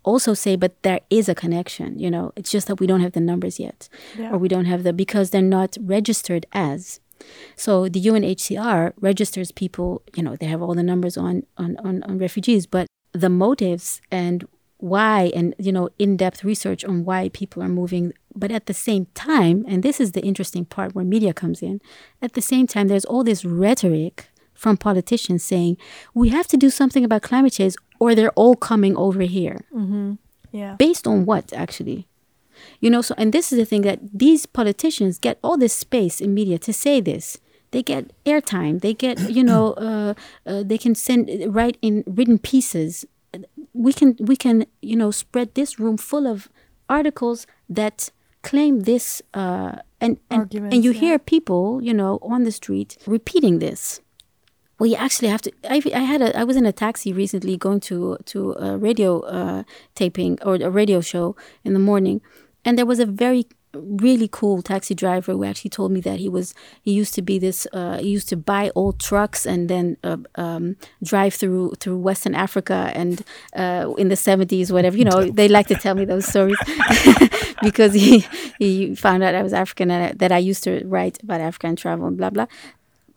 [0.02, 3.12] also say, but there is a connection, you know, it's just that we don't have
[3.12, 4.30] the numbers yet, yeah.
[4.30, 7.00] or we don't have the, because they're not registered as.
[7.57, 12.02] So the UNHCR registers people, you know, they have all the numbers on, on, on,
[12.04, 14.46] on refugees, but the motives and
[14.78, 19.07] why and you know in-depth research on why people are moving but at the same
[19.14, 21.80] time and this is the interesting part where media comes in
[22.20, 25.76] at the same time there's all this rhetoric from politicians saying
[26.14, 29.64] we have to do something about climate change or they're all coming over here.
[29.74, 30.14] Mm-hmm.
[30.52, 30.74] Yeah.
[30.78, 32.09] Based on what, actually?
[32.80, 36.20] You know, so, and this is the thing that these politicians get all this space
[36.20, 37.38] in media to say this.
[37.72, 38.80] They get airtime.
[38.80, 40.14] They get, you know, uh,
[40.46, 43.04] uh, they can send write in written pieces.
[43.74, 46.48] We can, we can, you know, spread this room full of
[46.88, 48.11] articles that
[48.42, 51.00] claim this, uh, and and, and you yeah.
[51.00, 54.00] hear people, you know, on the street repeating this
[54.78, 57.56] well you actually have to I, I had a i was in a taxi recently
[57.56, 59.62] going to to a radio uh,
[59.94, 62.20] taping or a radio show in the morning.
[62.64, 66.28] And there was a very really cool taxi driver who actually told me that he
[66.28, 69.96] was he used to be this uh, he used to buy old trucks and then
[70.02, 73.22] uh, um, drive through through Western Africa and
[73.54, 76.56] uh, in the 70s whatever you know they like to tell me those stories
[77.62, 78.24] because he
[78.58, 81.76] he found out I was African and that I used to write about Africa and
[81.76, 82.46] travel and blah blah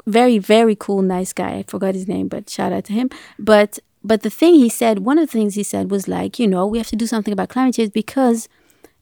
[0.05, 1.57] very very cool nice guy.
[1.57, 3.09] I forgot his name but shout out to him.
[3.37, 6.47] But but the thing he said one of the things he said was like you
[6.47, 8.47] know we have to do something about climate change because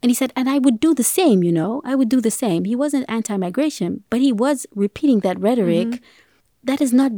[0.01, 2.31] and he said and i would do the same you know i would do the
[2.31, 2.65] same.
[2.65, 6.05] He wasn't anti-migration but he was repeating that rhetoric mm-hmm.
[6.63, 7.11] that is not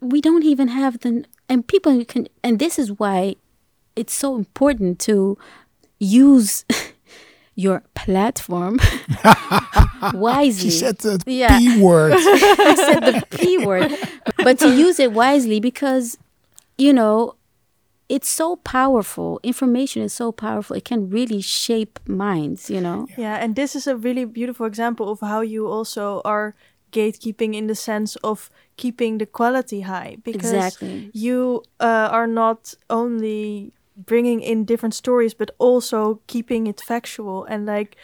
[0.00, 3.36] we don't even have the and people can and this is why
[3.96, 5.38] it's so important to
[5.98, 6.64] use
[7.54, 8.80] your platform
[10.14, 10.70] wisely.
[10.70, 11.58] She said the yeah.
[11.58, 12.14] P word.
[12.16, 13.92] I said the P word.
[14.38, 16.18] But to use it wisely because,
[16.76, 17.36] you know,
[18.08, 19.40] it's so powerful.
[19.42, 20.76] Information is so powerful.
[20.76, 23.06] It can really shape minds, you know?
[23.16, 26.54] Yeah, and this is a really beautiful example of how you also are
[26.92, 31.10] gatekeeping in the sense of keeping the quality high because exactly.
[31.12, 37.66] you uh, are not only bringing in different stories but also keeping it factual and
[37.66, 37.96] like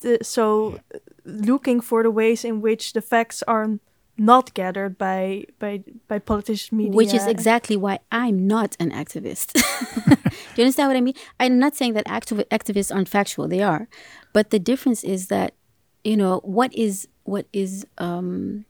[0.00, 0.78] the, so
[1.24, 3.78] looking for the ways in which the facts are
[4.18, 6.92] not gathered by by by politicians media.
[6.92, 9.52] Which is exactly why i'm not an activist.
[10.04, 10.20] Do
[10.56, 11.14] you understand what i mean?
[11.38, 13.88] I'm not saying that activ- activists aren't factual they are.
[14.32, 15.54] But the difference is that
[16.02, 18.64] you know what is what is um,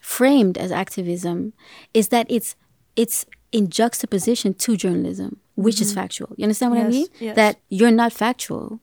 [0.00, 1.52] framed as activism
[1.94, 2.56] is that it's
[2.96, 5.82] it's in juxtaposition to journalism which mm-hmm.
[5.82, 6.32] is factual.
[6.36, 7.06] You understand what yes, I mean?
[7.20, 7.36] Yes.
[7.36, 8.80] That you're not factual.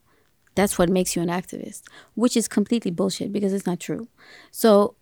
[0.55, 1.83] That's what makes you an activist,
[2.15, 4.07] which is completely bullshit because it's not true.
[4.51, 4.95] So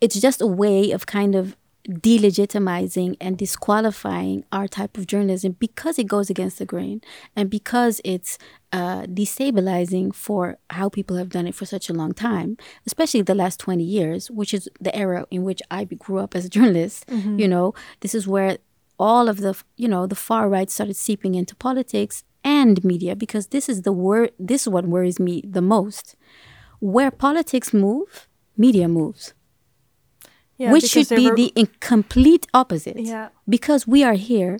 [0.00, 1.56] it's just a way of kind of
[1.88, 7.00] delegitimizing and disqualifying our type of journalism because it goes against the grain
[7.34, 8.36] and because it's
[8.72, 13.34] uh, destabilizing for how people have done it for such a long time, especially the
[13.34, 17.06] last 20 years, which is the era in which I grew up as a journalist.
[17.06, 17.38] Mm-hmm.
[17.38, 18.58] You know, this is where
[18.98, 23.48] all of the you know the far right started seeping into politics and media because
[23.48, 26.16] this is the wor- this is what worries me the most.
[26.80, 29.34] Where politics move media moves.
[30.56, 31.36] Yeah, which should be were...
[31.36, 32.98] the complete opposite.
[32.98, 33.28] Yeah.
[33.48, 34.58] because we are here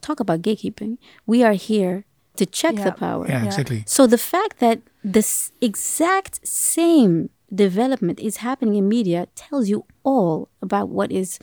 [0.00, 0.96] talk about gatekeeping
[1.26, 2.04] we are here
[2.38, 2.84] to check yeah.
[2.84, 3.26] the power.
[3.28, 3.82] Yeah, exactly.
[3.86, 10.48] So the fact that this exact same development is happening in media tells you all
[10.62, 11.38] about what is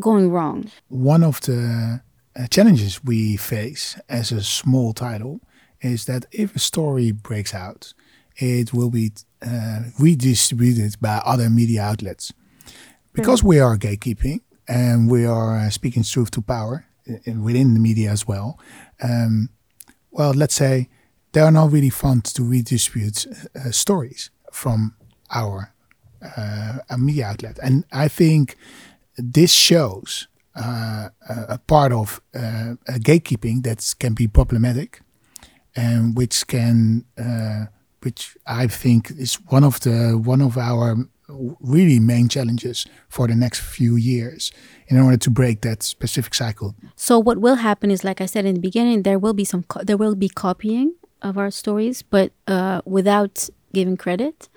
[0.00, 0.70] going wrong?
[0.88, 2.00] One of the
[2.36, 5.40] uh, challenges we face as a small title
[5.80, 7.94] is that if a story breaks out,
[8.36, 12.32] it will be uh, redistributed by other media outlets.
[13.12, 16.84] Because we are gatekeeping and we are uh, speaking truth to power,
[17.26, 18.58] within the media as well.
[19.02, 19.50] Um,
[20.10, 20.88] well, let's say
[21.32, 24.94] they are not really funds to redistribute uh, stories from
[25.30, 25.72] our
[26.36, 28.56] uh, media outlet, and I think
[29.18, 35.00] this shows uh, a part of uh, gatekeeping that can be problematic,
[35.76, 37.66] and which can, uh,
[38.02, 40.96] which I think is one of the one of our
[41.60, 44.50] really main challenges for the next few years
[44.88, 46.74] in order to break that specific cycle.
[46.96, 49.64] So what will happen is, like I said in the beginning, there will be some
[49.82, 54.48] there will be copying of our stories, but uh, without giving credit.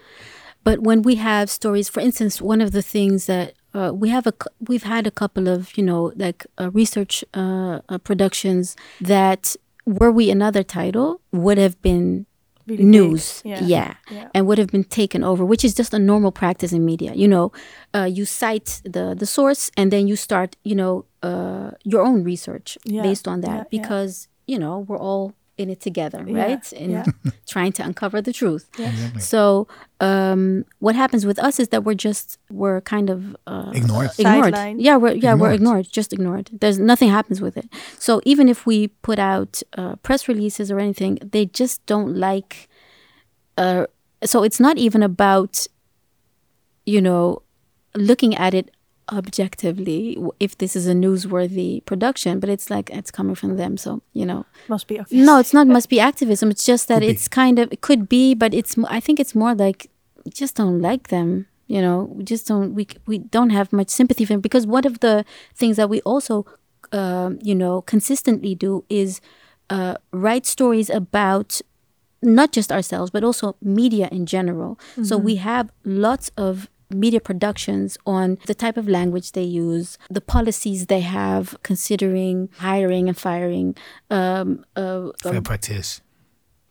[0.63, 4.27] But when we have stories, for instance, one of the things that uh, we have
[4.27, 4.33] a
[4.67, 9.55] we've had a couple of you know like uh, research uh, uh, productions that
[9.85, 12.25] were we another title would have been
[12.67, 13.63] really news yeah.
[13.63, 13.93] Yeah.
[14.09, 14.29] yeah.
[14.33, 17.27] and would have been taken over which is just a normal practice in media you
[17.27, 17.51] know
[17.95, 22.23] uh, you cite the the source and then you start you know uh, your own
[22.23, 23.01] research yeah.
[23.01, 26.43] based on that because you know we're all in it together, yeah.
[26.43, 26.73] right?
[26.73, 27.05] And yeah.
[27.47, 28.67] trying to uncover the truth.
[28.77, 29.21] Exactly.
[29.21, 29.67] So
[29.99, 34.09] um, what happens with us is that we're just we're kind of uh, ignored.
[34.17, 34.55] Ignored.
[34.79, 35.39] Yeah, we're yeah ignored.
[35.39, 35.87] we're ignored.
[35.91, 36.49] Just ignored.
[36.51, 37.69] There's nothing happens with it.
[37.97, 42.67] So even if we put out uh, press releases or anything, they just don't like.
[43.57, 43.85] Uh,
[44.23, 45.67] so it's not even about,
[46.85, 47.41] you know,
[47.95, 48.71] looking at it
[49.11, 54.01] objectively if this is a newsworthy production but it's like it's coming from them so
[54.13, 57.27] you know must be no it's not must be activism it's just that could it's
[57.27, 57.33] be.
[57.33, 59.89] kind of it could be but it's i think it's more like
[60.29, 64.25] just don't like them you know we just don't we we don't have much sympathy
[64.25, 65.25] for them because one of the
[65.55, 66.45] things that we also
[66.91, 69.21] uh, you know consistently do is
[69.69, 71.61] uh, write stories about
[72.21, 75.03] not just ourselves but also media in general mm-hmm.
[75.03, 80.21] so we have lots of media productions on the type of language they use, the
[80.21, 83.75] policies they have considering hiring and firing.
[84.09, 86.01] Um, uh, fair um, practice.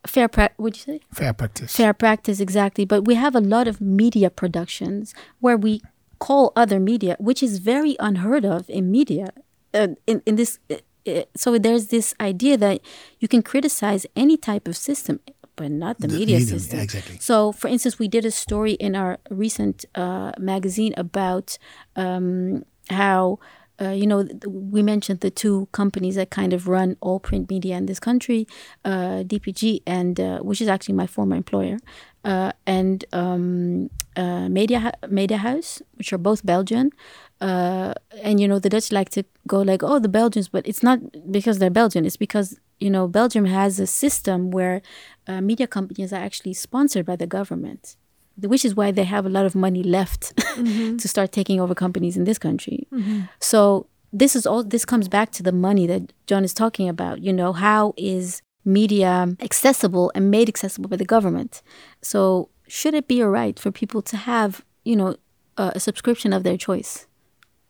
[0.05, 0.57] Fair practice.
[0.57, 0.99] Would you say?
[1.13, 1.75] Fair practice.
[1.75, 2.85] Fair practice, exactly.
[2.85, 5.81] But we have a lot of media productions where we
[6.19, 9.29] call other media, which is very unheard of in media.
[9.73, 10.75] Uh, in in this, uh,
[11.07, 12.81] uh so there's this idea that
[13.19, 15.19] you can criticize any type of system
[15.61, 16.79] but not the, the media, media, system.
[16.79, 17.17] Exactly.
[17.19, 21.57] So, for instance, we did a story in our recent uh, magazine about
[21.95, 23.39] um, how.
[23.81, 27.75] Uh, you know, we mentioned the two companies that kind of run all print media
[27.75, 28.45] in this country,
[28.85, 31.79] uh, DPG, and uh, which is actually my former employer,
[32.23, 36.91] uh, and um, uh, Media Media House, which are both Belgian.
[37.39, 40.83] Uh, and you know the Dutch like to go like, oh, the Belgians, but it's
[40.83, 40.99] not
[41.31, 42.05] because they're Belgian.
[42.05, 44.81] It's because you know Belgium has a system where
[45.27, 47.95] uh, media companies are actually sponsored by the government,
[48.41, 50.97] which is why they have a lot of money left mm-hmm.
[50.97, 52.87] to start taking over companies in this country.
[52.91, 53.21] Mm-hmm.
[53.39, 54.63] So this is all.
[54.63, 57.21] This comes back to the money that John is talking about.
[57.21, 61.61] You know, how is media accessible and made accessible by the government?
[62.01, 65.15] So should it be a right for people to have you know
[65.57, 67.07] a subscription of their choice?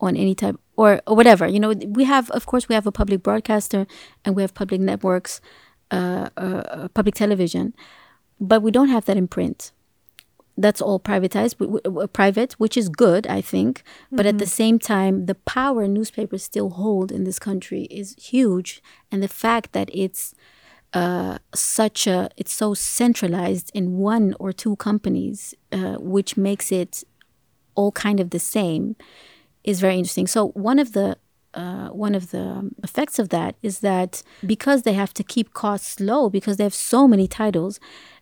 [0.02, 1.46] on any type or, or whatever.
[1.48, 3.86] You know, we have, of course, we have a public broadcaster
[4.26, 5.40] and we have public networks,
[5.92, 7.76] uh, uh, public television,
[8.40, 9.72] but we don't have that in print.
[10.58, 11.56] That's all privatized,
[12.14, 13.72] private, which is good, I think.
[13.80, 14.16] Mm-hmm.
[14.18, 14.64] But at the mm-hmm.
[14.64, 19.72] same time, the power newspapers still hold in this country is huge, and the fact
[19.74, 20.34] that it's
[20.94, 27.04] uh, such a it's so centralized in one or two companies, uh, which makes it
[27.76, 28.96] all kind of the same
[29.64, 30.28] is very interesting.
[30.28, 31.18] So one of the
[31.54, 36.00] uh, one of the effects of that is that because they have to keep costs
[36.00, 37.80] low because they have so many titles,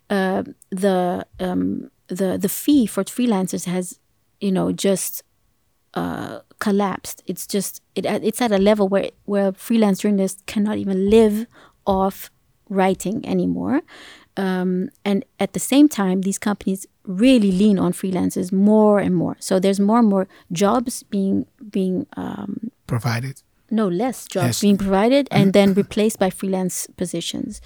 [0.09, 3.99] uh, the um, the the fee for freelancers has
[4.39, 5.23] you know just
[5.93, 7.23] uh, collapsed.
[7.25, 11.45] It's just it it's at a level where where freelance journalists cannot even live
[11.85, 12.31] off
[12.69, 13.81] writing anymore.
[14.39, 19.35] Um, and at the same time, these companies really lean on freelancers more and more.
[19.39, 23.43] So there's more and more jobs being being um, provided.
[23.71, 24.61] No, less jobs yes.
[24.61, 25.51] being provided and mm-hmm.
[25.51, 27.61] then replaced by freelance positions.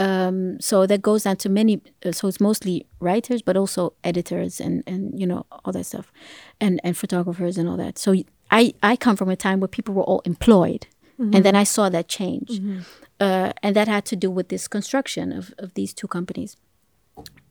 [0.00, 1.80] Um, so that goes down to many.
[2.04, 6.12] Uh, so it's mostly writers, but also editors and and you know all that stuff,
[6.60, 7.98] and and photographers and all that.
[7.98, 8.14] So
[8.50, 11.34] I I come from a time where people were all employed, mm-hmm.
[11.34, 12.50] and then I saw that change.
[12.50, 12.80] Mm-hmm.
[13.18, 16.56] Uh, and that had to do with this construction of, of these two companies.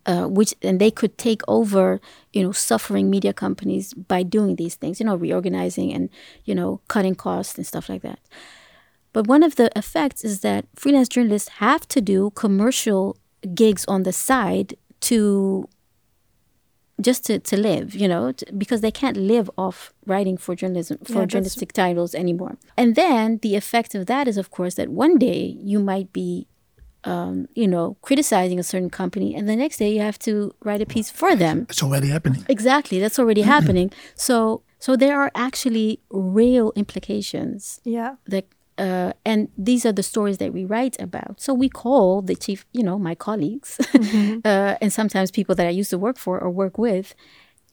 [0.07, 1.99] Uh, which and they could take over,
[2.31, 6.11] you know, suffering media companies by doing these things, you know, reorganizing and
[6.43, 8.19] you know cutting costs and stuff like that.
[9.13, 13.17] But one of the effects is that freelance journalists have to do commercial
[13.55, 15.67] gigs on the side to
[17.01, 20.97] just to, to live, you know, t- because they can't live off writing for journalism
[21.03, 22.57] for Yeah, journalistic titles anymore.
[22.77, 26.47] And then the effect of that is, of course, that one day you might be,
[27.03, 30.81] um, you know, criticizing a certain company, and the next day you have to write
[30.81, 31.67] a piece for them.
[31.69, 32.45] It's already happening.
[32.49, 33.91] Exactly, that's already happening.
[34.15, 38.15] So, so there are actually real implications Yeah.
[38.27, 38.45] that
[38.77, 41.39] uh, and these are the stories that we write about.
[41.39, 43.79] So we call the chief, you know, my colleagues,
[44.45, 47.15] uh, and sometimes people that I used to work for or work with,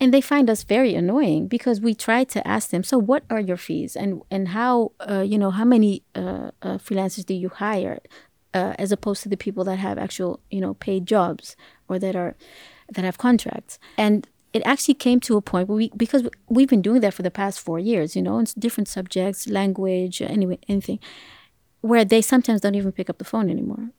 [0.01, 3.41] and they find us very annoying because we try to ask them, so what are
[3.41, 7.49] your fees, and and how, uh, you know, how many uh, uh, freelancers do you
[7.49, 7.99] hire,
[8.55, 11.57] uh, as opposed to the people that have actual, you know, paid jobs
[11.89, 12.37] or that are
[12.93, 16.83] that have contracts, and it actually came to a point where we because we've been
[16.83, 20.99] doing that for the past four years, you know, in different subjects, language, anyway, anything,
[21.81, 23.91] where they sometimes don't even pick up the phone anymore.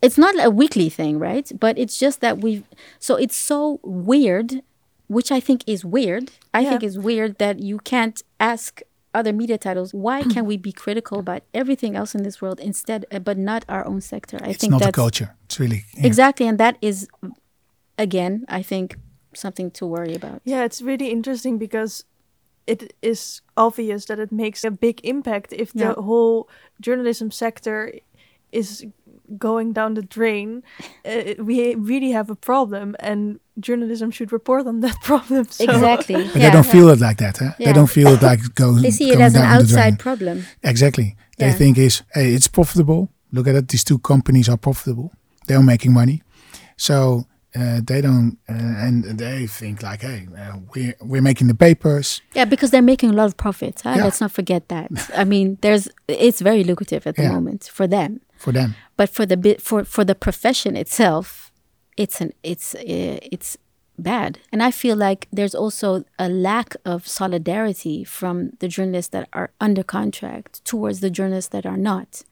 [0.00, 1.50] It's not a weekly thing, right?
[1.58, 2.64] But it's just that we've
[2.98, 4.62] so it's so weird,
[5.06, 6.32] which I think is weird.
[6.52, 6.70] I Yeah.
[6.70, 8.80] think is weird that you can't ask
[9.14, 13.04] other media titles why can we be critical about everything else in this world instead,
[13.12, 14.38] uh, but not our own sector.
[14.42, 15.36] I It's think not a that's culture.
[15.44, 16.06] It's really yeah.
[16.06, 17.06] exactly, and that is
[17.98, 18.96] again, I think
[19.34, 20.40] something to worry about.
[20.44, 22.04] Yeah, it's really interesting because
[22.66, 25.94] it is obvious that it makes a big impact if the Yeah.
[26.04, 26.48] whole
[26.80, 27.92] journalism sector
[28.52, 28.84] is
[29.38, 30.62] going down the drain.
[31.04, 35.44] Uh, we really have a problem, and journalism should report on that problem.
[35.50, 35.64] So.
[35.64, 36.14] Exactly.
[36.24, 37.38] But they don't feel it like that.
[37.38, 37.52] Huh?
[37.58, 37.66] Yeah.
[37.68, 38.82] They don't feel it like it goes.
[38.86, 40.44] They see it as an outside problem.
[40.62, 41.16] Exactly.
[41.38, 43.08] They think is hey, it's profitable.
[43.32, 43.68] Look at it.
[43.68, 45.10] These two companies are profitable.
[45.46, 46.22] They're making money.
[46.76, 47.24] So
[47.54, 48.54] uh, they don't, uh,
[48.86, 52.22] and they think like, hey, uh, we're we're making the papers.
[52.34, 53.82] Yeah, because they're making a lot of profits.
[53.82, 53.94] Huh?
[53.96, 54.04] Yeah.
[54.04, 54.90] Let's not forget that.
[55.16, 57.32] I mean, there's it's very lucrative at the Yeah.
[57.32, 61.52] moment for them, For them, but for the bit for for the profession itself,
[61.96, 63.56] it's an it's uh, it's
[63.98, 64.38] bad.
[64.52, 69.50] And I feel like there's also a lack of solidarity from the journalists that are
[69.60, 72.22] under contract towards the journalists that are not.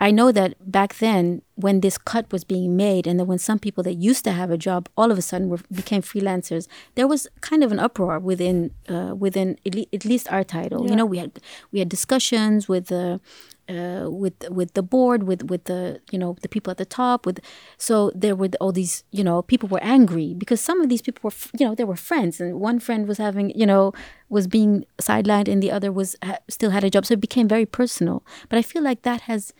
[0.00, 3.58] I know that back then, when this cut was being made, and then when some
[3.58, 7.06] people that used to have a job all of a sudden were, became freelancers, there
[7.06, 10.84] was kind of an uproar within uh, within at le- at least our title.
[10.84, 10.90] Yeah.
[10.90, 11.38] You know, we had
[11.70, 13.20] we had discussions with the
[13.68, 17.26] uh, with with the board, with with the you know the people at the top.
[17.26, 17.40] With
[17.76, 21.20] so there were all these you know people were angry because some of these people
[21.24, 23.92] were you know they were friends, and one friend was having you know
[24.30, 27.04] was being sidelined, and the other was ha- still had a job.
[27.04, 28.24] So it became very personal.
[28.48, 29.52] But I feel like that has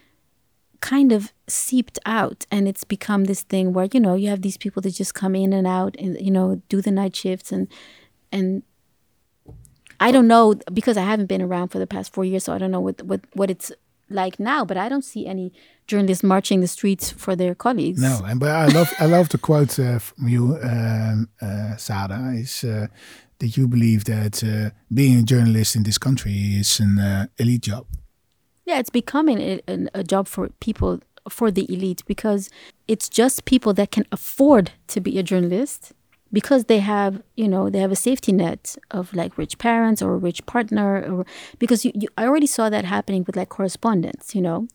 [0.81, 4.57] kind of seeped out and it's become this thing where you know you have these
[4.57, 7.69] people that just come in and out and you know do the night shifts and
[8.33, 8.63] and
[9.99, 12.59] I don't know because I haven't been around for the past four years so I
[12.59, 13.73] don't know what what, what it's
[14.09, 15.53] like now but I don't see any
[15.87, 18.23] journalists marching the streets for their colleagues no.
[18.25, 22.65] And but I love I love the quote uh, from you, um, uh, Seada, is
[22.65, 22.87] uh,
[23.41, 27.63] that you believe that uh, being a journalist in this country is an uh, elite
[27.63, 27.87] job.
[28.71, 32.49] Yeah, it's becoming a, a, job for people, for the elite, because
[32.87, 35.93] it's just people that can afford to be a journalist
[36.33, 40.15] because they have, you know, they have a safety net of like rich parents or
[40.15, 41.03] a rich partner.
[41.13, 41.27] Or
[41.59, 44.37] because you, you, I already saw that happening with like correspondence.
[44.37, 44.69] You know,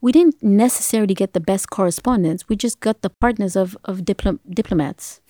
[0.00, 2.48] we didn't necessarily get the best correspondents.
[2.48, 5.20] We just got the partners of of diplom- diplomats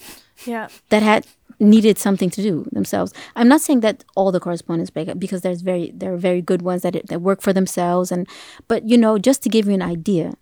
[0.46, 0.68] Yeah.
[0.90, 1.26] that had
[1.58, 3.12] needed something to do themselves.
[3.36, 6.42] I'm not saying that all the correspondents break up because there's very there are very
[6.42, 8.28] good ones that that work for themselves and
[8.68, 10.34] but you know just to give you an idea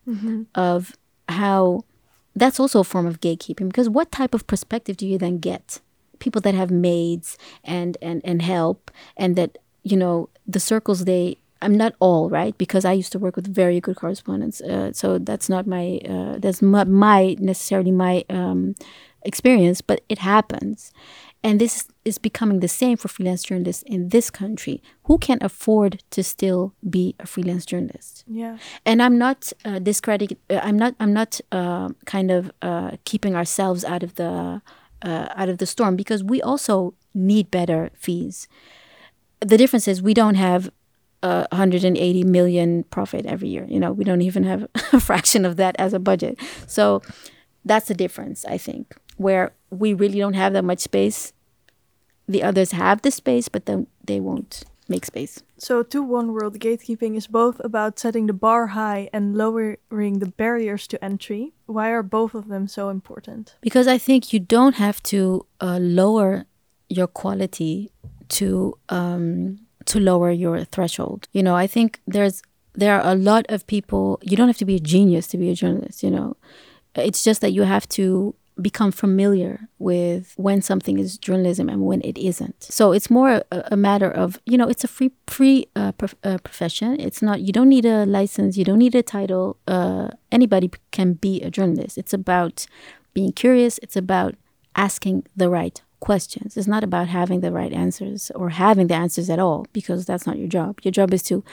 [0.54, 0.96] of
[1.28, 1.84] how
[2.34, 5.80] that's also a form of gatekeeping because what type of perspective do you then get?
[6.18, 11.36] People that have maids and and and help and that you know the circles they
[11.62, 14.60] I'm not all right because I used to work with very good correspondents.
[14.60, 18.74] Uh, so that's not my uh, that's my, my necessarily my um,
[19.24, 20.92] experience, but it happens,
[21.44, 26.02] and this is becoming the same for freelance journalists in this country who can afford
[26.10, 28.24] to still be a freelance journalist.
[28.28, 28.58] Yeah.
[28.86, 30.38] And I'm not uh, discrediting.
[30.48, 30.94] Uh, I'm not.
[31.00, 34.62] I'm not uh, kind of uh, keeping ourselves out of the
[35.02, 38.48] uh, out of the storm because we also need better fees.
[39.40, 40.70] The difference is we don't have
[41.22, 43.66] uh, 180 million profit every year.
[43.68, 46.38] You know, we don't even have a fraction of that as a budget.
[46.66, 47.02] So
[47.64, 51.32] that's the difference, I think, where we really don't have that much space.
[52.28, 55.42] The others have the space, but then they won't make space.
[55.58, 60.26] So, to One World, gatekeeping is both about setting the bar high and lowering the
[60.26, 61.52] barriers to entry.
[61.66, 63.56] Why are both of them so important?
[63.60, 66.44] Because I think you don't have to uh, lower
[66.88, 67.90] your quality
[68.28, 71.28] to um, to lower your threshold.
[71.32, 72.42] You know, I think there's
[72.74, 74.18] there are a lot of people.
[74.22, 76.02] You don't have to be a genius to be a journalist.
[76.02, 76.36] You know,
[76.94, 82.00] it's just that you have to become familiar with when something is journalism and when
[82.02, 82.62] it isn't.
[82.62, 86.14] So it's more a, a matter of you know it's a free free uh, prof-
[86.24, 86.98] uh, profession.
[87.00, 89.56] It's not you don't need a license, you don't need a title.
[89.66, 91.98] Uh, anybody can be a journalist.
[91.98, 92.66] It's about
[93.14, 93.78] being curious.
[93.82, 94.34] It's about
[94.74, 96.56] asking the right questions.
[96.56, 100.26] It's not about having the right answers or having the answers at all because that's
[100.26, 100.80] not your job.
[100.82, 101.44] Your job is to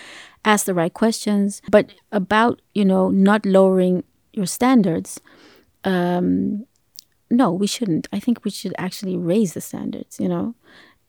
[0.44, 4.04] ask the right questions, but about you know not lowering
[4.34, 5.22] your standards.
[5.84, 6.66] Um,
[7.30, 8.08] no, we shouldn't.
[8.12, 10.56] I think we should actually raise the standards, you know.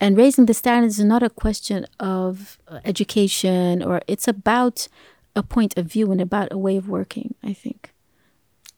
[0.00, 4.88] And raising the standards is not a question of uh, education or it's about
[5.36, 7.92] a point of view and about a way of working, I think.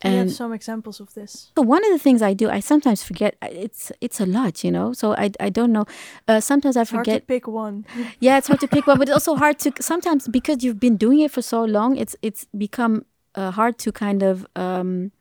[0.05, 1.53] And you have some examples of this.
[1.57, 3.37] So one of the things I do, I sometimes forget.
[3.41, 4.93] It's it's a lot, you know.
[4.93, 5.85] So I I don't know.
[6.27, 7.07] Uh, sometimes I forget.
[7.07, 7.87] Hard to pick one.
[8.21, 10.97] yeah, it's hard to pick one, but it's also hard to sometimes because you've been
[10.97, 11.97] doing it for so long.
[11.97, 13.05] It's it's become
[13.37, 15.13] uh, hard to kind of um,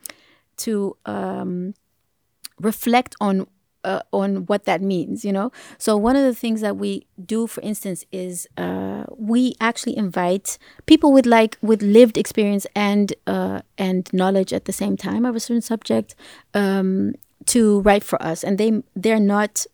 [0.57, 1.75] to um,
[2.61, 3.47] reflect on
[3.83, 5.51] uh, on what that means, you know.
[5.77, 10.57] So one of the things that we do, for instance, is uh, we actually invite
[10.85, 15.35] people with like with lived experience and uh, and knowledge at the same time of
[15.35, 16.15] a certain subject
[16.53, 17.13] um,
[17.47, 19.65] to write for us, and they they're not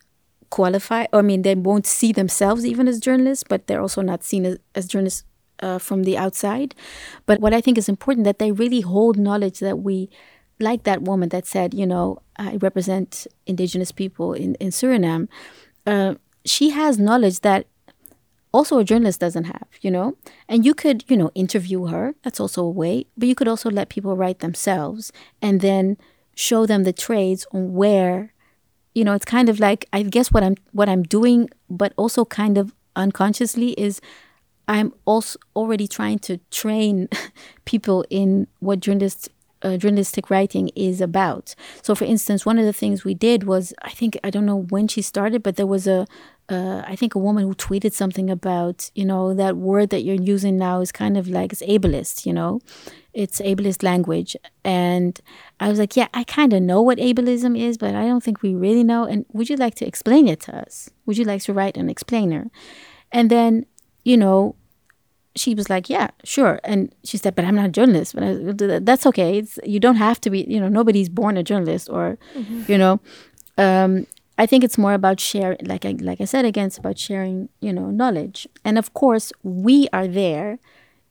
[0.50, 1.10] qualified.
[1.12, 4.58] I mean, they won't see themselves even as journalists, but they're also not seen as,
[4.76, 5.24] as journalists
[5.62, 6.76] uh, from the outside.
[7.26, 10.10] But what I think is important that they really hold knowledge that we
[10.60, 15.28] like that woman that said, you know, I represent indigenous people in, in Suriname.
[15.86, 17.68] Uh, she has knowledge that
[18.54, 20.18] also a journalist doesn't have, you know?
[20.48, 22.16] And you could, you know, interview her.
[22.24, 23.06] That's also a way.
[23.18, 25.98] But you could also let people write themselves and then
[26.36, 28.34] show them the trades on where,
[28.96, 32.26] you know, it's kind of like I guess what I'm what I'm doing, but also
[32.26, 34.02] kind of unconsciously is
[34.68, 37.10] I'm also already trying to train
[37.66, 39.30] people in what journalists
[39.62, 41.56] uh, journalistic writing is about.
[41.82, 44.62] So, for instance, one of the things we did was I think I don't know
[44.70, 46.06] when she started, but there was a
[46.50, 50.16] uh, I think a woman who tweeted something about you know that word that you're
[50.16, 52.62] using now is kind of like it's ableist, you know,
[53.14, 55.20] it's ableist language, and
[55.60, 58.42] I was like, yeah, I kind of know what ableism is, but I don't think
[58.42, 59.04] we really know.
[59.06, 60.90] And would you like to explain it to us?
[61.06, 62.50] Would you like to write an explainer?
[63.12, 63.66] And then
[64.04, 64.56] you know
[65.38, 68.80] she was like, "Yeah, sure." And she said, "But I'm not a journalist." But I,
[68.80, 69.40] that's okay.
[69.40, 70.46] It's you don't have to be.
[70.48, 72.72] You know, nobody's born a journalist, or mm-hmm.
[72.72, 73.00] you know.
[73.58, 74.08] Um,
[74.40, 75.60] I think it's more about sharing.
[75.64, 77.50] Like I like I said again, it's about sharing.
[77.62, 80.60] You know, knowledge, and of course, we are there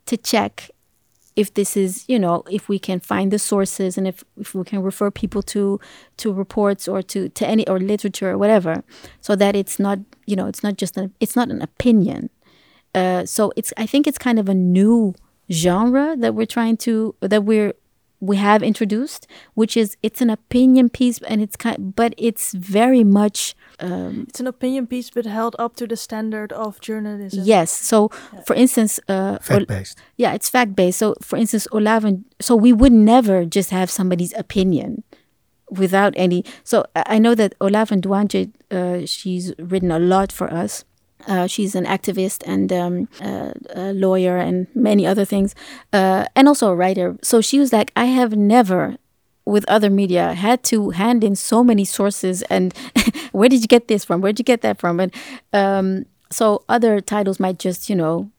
[0.06, 0.70] to check
[1.36, 4.64] if this is you know if we can find the sources and if, if we
[4.64, 5.78] can refer people to
[6.16, 8.82] to reports or to to any or literature or whatever
[9.20, 12.30] so that it's not you know it's not just an it's not an opinion
[12.96, 15.14] uh, so it's I think it's kind of a new
[15.52, 17.74] genre that we're trying to that we're
[18.20, 23.04] we have introduced, which is it's an opinion piece and it's kind, but it's very
[23.04, 23.54] much.
[23.78, 27.44] Um, it's an opinion piece, but held up to the standard of journalism.
[27.44, 27.70] Yes.
[27.70, 28.40] So, yeah.
[28.40, 29.98] for instance, uh, fact based.
[30.16, 30.98] Yeah, it's fact based.
[30.98, 32.24] So, for instance, Olaven.
[32.40, 35.04] So we would never just have somebody's opinion
[35.70, 36.42] without any.
[36.64, 40.84] So I know that Olave Nduwanje, uh, she's written a lot for us
[41.26, 45.54] uh, she's an activist and um, uh, a lawyer and many other things,
[45.92, 47.16] uh, and also a writer.
[47.22, 48.96] So she was like, I have never,
[49.44, 52.42] with other media, had to hand in so many sources.
[52.42, 52.74] And
[53.32, 54.20] where did you get this from?
[54.20, 55.00] Where did you get that from?
[55.00, 55.14] And
[55.52, 58.30] um, so other titles might just, you know,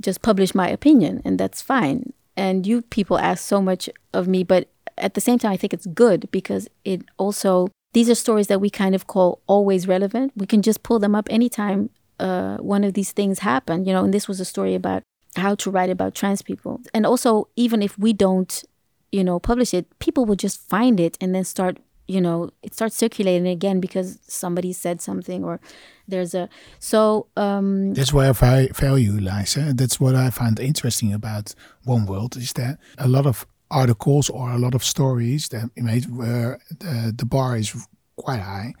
[0.00, 2.12] just publish my opinion, and that's fine.
[2.36, 4.68] And you people ask so much of me, but
[4.98, 8.60] at the same time, I think it's good because it also these are stories that
[8.60, 10.32] we kind of call always relevant.
[10.34, 14.04] We can just pull them up anytime uh, one of these things happen, you know,
[14.04, 15.02] and this was a story about
[15.36, 16.80] how to write about trans people.
[16.92, 18.64] And also, even if we don't,
[19.10, 22.74] you know, publish it, people will just find it and then start, you know, it
[22.74, 25.60] starts circulating again because somebody said something or
[26.06, 26.48] there's a.
[26.78, 27.28] So.
[27.36, 29.56] Um, That's where I value lies.
[29.56, 29.72] Eh?
[29.74, 31.54] That's what I find interesting about
[31.84, 36.04] One World is that a lot of articles or a lot of stories that made
[36.10, 37.74] where the, the bar is
[38.16, 38.74] quite high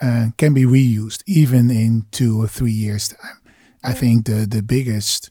[0.00, 3.40] uh, can be reused even in two or three years' time.
[3.82, 5.30] I think the the biggest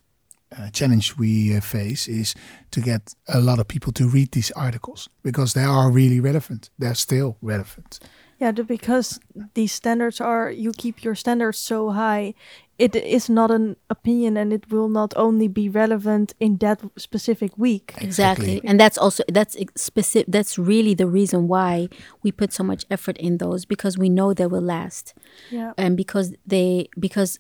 [0.58, 2.36] uh, challenge we uh, face is
[2.72, 6.70] to get a lot of people to read these articles because they are really relevant.
[6.80, 8.00] They're still relevant.
[8.40, 9.20] Yeah, because
[9.54, 12.34] these standards are you keep your standards so high,
[12.78, 17.58] it is not an opinion and it will not only be relevant in that specific
[17.58, 17.94] week.
[17.98, 18.70] Exactly, exactly.
[18.70, 21.88] and that's also that's specific that's really the reason why
[22.24, 25.14] we put so much effort in those because we know they will last.
[25.50, 25.74] Yeah.
[25.78, 27.40] And because they because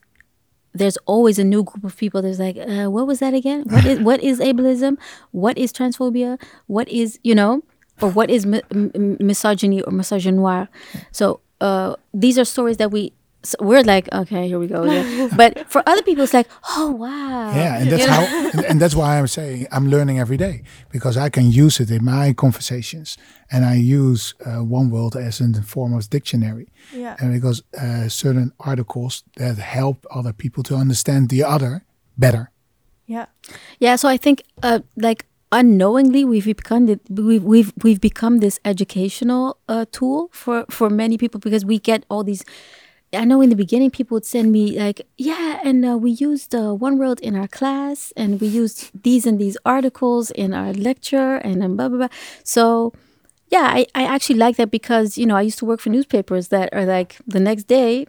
[0.73, 3.63] there's always a new group of people there's like uh, what was that again?
[3.67, 4.97] What is what is ableism?
[5.31, 6.41] What is transphobia?
[6.67, 7.63] What is you know
[8.01, 10.67] or what is mi- m- misogyny or misogynoir.
[11.11, 13.13] So uh, these are stories that we
[13.45, 14.83] so we're like, okay, here we go.
[14.83, 15.29] again.
[15.41, 17.51] but for other people, it's like, oh wow.
[17.55, 18.25] Yeah, and that's You know?
[18.25, 21.79] how, and, and that's why I'm saying I'm learning every day because I can use
[21.79, 23.17] it in my conversations,
[23.51, 27.15] and I use uh, One World as a form of dictionary, Yeah.
[27.19, 31.83] and because uh, certain articles that help other people to understand the other
[32.17, 32.51] better.
[33.07, 33.25] Yeah.
[33.79, 38.59] Yeah, so I think uh, like unknowingly we've become the, we've we've we've become this
[38.65, 42.43] educational uh, tool for for many people because we get all these.
[43.15, 46.53] I know in the beginning people would send me like, yeah, and uh, we used
[46.55, 50.73] uh, One World in our class, and we used these and these articles in our
[50.73, 52.07] lecture, and then blah blah blah.
[52.43, 52.93] So
[53.49, 56.49] yeah, I, I actually like that because you know I used to work for newspapers
[56.49, 58.07] that are like the next day,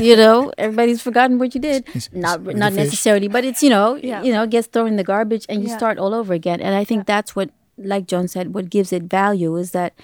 [0.00, 1.88] you know, everybody's forgotten what you did.
[1.88, 4.22] It's- Not it's not necessarily, but it's you know Yeah.
[4.22, 5.76] you know it gets thrown in the garbage and you Yeah.
[5.76, 6.60] start all over again.
[6.60, 9.94] And I think that's what, like John said, what gives it value is that,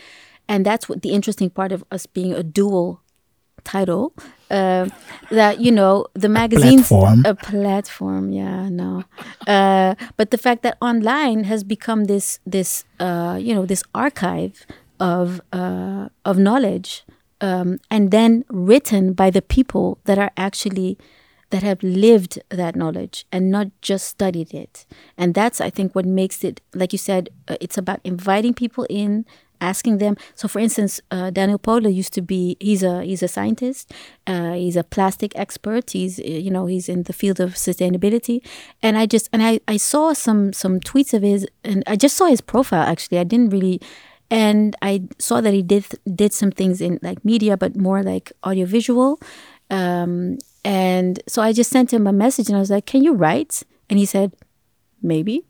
[0.49, 3.03] and that's what the interesting part of us being a dual
[3.67, 4.12] title.
[4.49, 4.87] Uh,
[5.31, 7.23] that you know the magazines Platform.
[7.27, 9.03] a platform yeah no
[9.49, 14.64] uh, but the fact that online has become this this uh, you know this archive
[15.01, 17.03] of uh, of knowledge
[17.41, 20.97] um, and then written by the people that are actually
[21.51, 24.87] that have lived that knowledge and not just studied it
[25.17, 28.87] and that's i think what makes it like you said uh, it's about inviting people
[28.91, 29.25] in
[29.61, 30.16] asking them.
[30.34, 33.92] So for instance uh, daniel Polo used to be he's a he's a scientist.
[34.26, 35.90] Uh, he's a plastic expert.
[35.90, 38.42] He's uh, you know he's in the field of sustainability.
[38.82, 42.16] And i just and i i saw some some tweets of his and i just
[42.16, 43.18] saw his profile actually.
[43.18, 43.80] I didn't really
[44.30, 48.32] and i saw that he did did some things in like media but more like
[48.44, 49.20] audiovisual.
[49.70, 53.14] Um and so i just sent him a message and i was like can you
[53.14, 53.62] write?
[53.88, 54.32] And he said
[55.07, 55.44] maybe.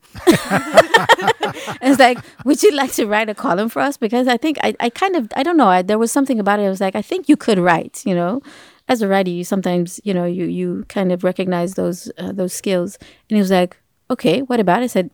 [1.82, 3.96] It's like would you like to write a column for us?
[3.96, 5.68] Because i think i, I kind of i don't know.
[5.68, 6.64] I, there was something about it.
[6.64, 8.42] I was like i think you could write you know?
[8.88, 12.52] As a writer you sometimes you know you you kind of recognize those uh, those
[12.52, 12.98] skills.
[13.28, 13.76] And he was like
[14.10, 14.84] okay what about it?
[14.84, 15.10] I said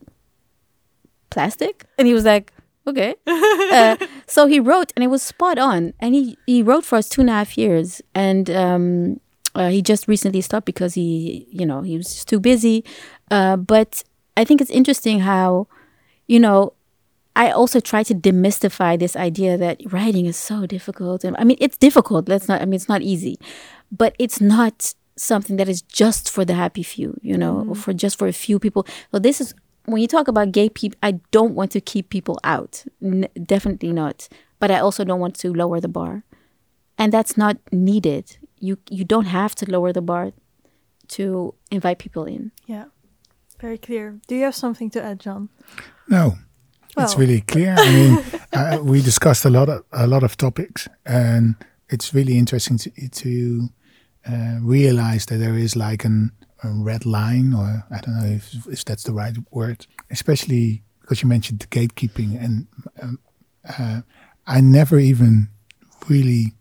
[1.31, 1.85] plastic?
[1.99, 2.53] And he was like
[2.87, 3.15] okay.
[3.73, 5.95] Uh, so he wrote and it was spot on.
[5.99, 8.03] And he he wrote for us two and a half years.
[8.15, 9.21] And um
[9.55, 12.85] uh, he just recently stopped because he you know he was just too busy.
[13.31, 14.05] Uh, but
[14.37, 15.67] i think it's interesting how
[16.27, 16.73] you know
[17.35, 21.25] I also try to demystify this idea that writing is so difficult.
[21.25, 22.29] And I mean, it's difficult.
[22.29, 22.61] Let's not.
[22.61, 23.39] I mean, it's not easy,
[23.91, 27.19] but it's not something that is just for the happy few.
[27.23, 28.87] You know, or for just for a few people.
[29.13, 29.55] So this is
[29.87, 30.95] when you talk about gatekeeping.
[31.03, 32.85] I don't want to keep people out.
[33.03, 34.29] N- definitely not.
[34.59, 36.25] But I also don't want to lower the bar,
[36.99, 38.37] and that's not needed.
[38.61, 40.33] You you don't have to lower the bar
[41.17, 42.53] to invite people in.
[42.67, 42.92] Yeah.
[43.63, 44.19] Very clear.
[44.27, 45.49] Do you have something to add, John?
[46.09, 46.35] No,
[46.99, 47.77] it's really clear.
[47.79, 51.55] I mean, uh, we discussed a lot of a lot of topics, and
[51.89, 53.69] it's really interesting to, to
[54.29, 56.33] uh, realize that there is like an,
[56.65, 61.23] a red line, or I don't know if, if that's the right word, especially because
[61.23, 62.67] you mentioned the gatekeeping, and
[63.01, 63.21] um,
[63.79, 64.01] uh,
[64.45, 65.51] I never even
[66.09, 66.55] really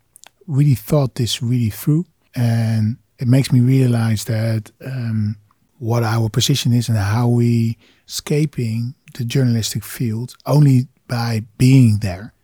[0.46, 5.38] really thought this really through, and it makes me realize that um,
[5.82, 7.76] what our position is and how we
[8.08, 12.36] escaping the journalistic field only by being there.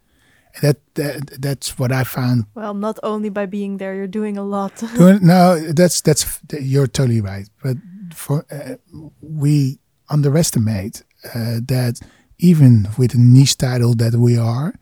[0.55, 2.45] And that, that that's what I found.
[2.55, 4.81] Well, not only by being there, you're doing a lot.
[5.21, 7.47] No, that's that's you're totally right.
[7.61, 7.77] But
[8.11, 8.77] for uh,
[9.21, 9.77] we
[10.09, 11.03] underestimate
[11.35, 11.99] uh, that
[12.39, 14.73] even with the niche title that we are,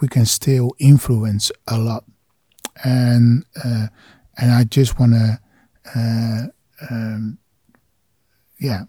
[0.00, 2.02] we can still influence a lot.
[2.82, 3.86] And uh,
[4.38, 5.38] and I just want to,
[5.94, 6.46] uh,
[6.90, 7.38] um,
[8.62, 8.84] yeah,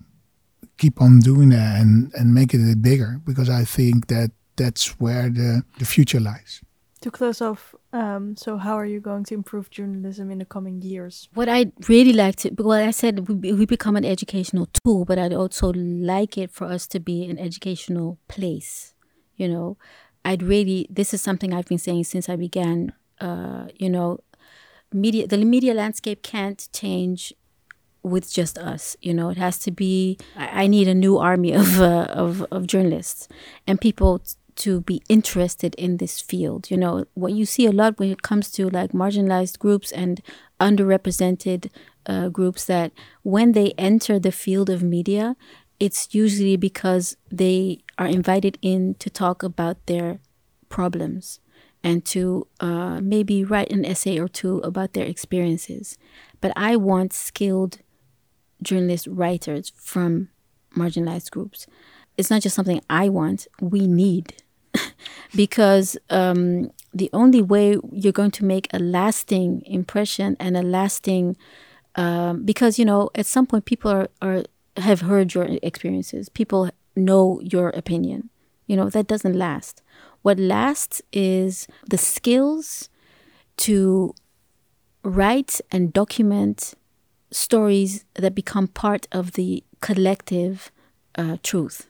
[0.77, 5.29] keep on doing that and and make it bigger because I think that that's where
[5.29, 6.61] the the future lies.
[7.03, 10.81] to close off, um, so how are you going to improve journalism in the coming
[10.81, 11.27] years?
[11.33, 15.19] What I'd really like to, well, I said we, we become an educational tool, but
[15.19, 18.93] I'd also like it for us to be an educational place.
[19.35, 19.77] You know,
[20.23, 22.93] I'd really, this is something I've been saying since I began.
[23.19, 24.19] Uh, you know,
[24.93, 27.33] media, the media landscape can't change
[28.03, 28.95] with just us.
[29.01, 30.17] You know, it has to be.
[30.35, 33.27] I, need a new army of uh, of of journalists
[33.65, 36.69] and people t- to be interested in this field.
[36.69, 40.21] You know, what you see a lot when it comes to like marginalized groups and
[40.59, 41.69] underrepresented
[42.05, 42.91] uh, groups that
[43.23, 45.35] when they enter the field of media,
[45.79, 50.19] it's usually because they are invited in to talk about their
[50.69, 51.39] problems
[51.83, 55.97] and to uh, maybe write an essay or two about their experiences.
[56.39, 57.79] But I want skilled
[58.63, 60.29] journalist writers from
[60.75, 61.67] marginalized groups.
[62.17, 64.35] It's not just something I want, we need.
[65.35, 71.35] because um, the only way you're going to make a lasting impression and a lasting
[71.95, 74.43] um, because you know at some point people are, are
[74.77, 78.29] have heard your experiences people know your opinion
[78.65, 79.83] you know that doesn't last
[80.23, 82.89] what lasts is the skills
[83.57, 84.15] to
[85.03, 86.73] write and document
[87.33, 90.71] stories that become part of the collective
[91.15, 91.87] uh, truth.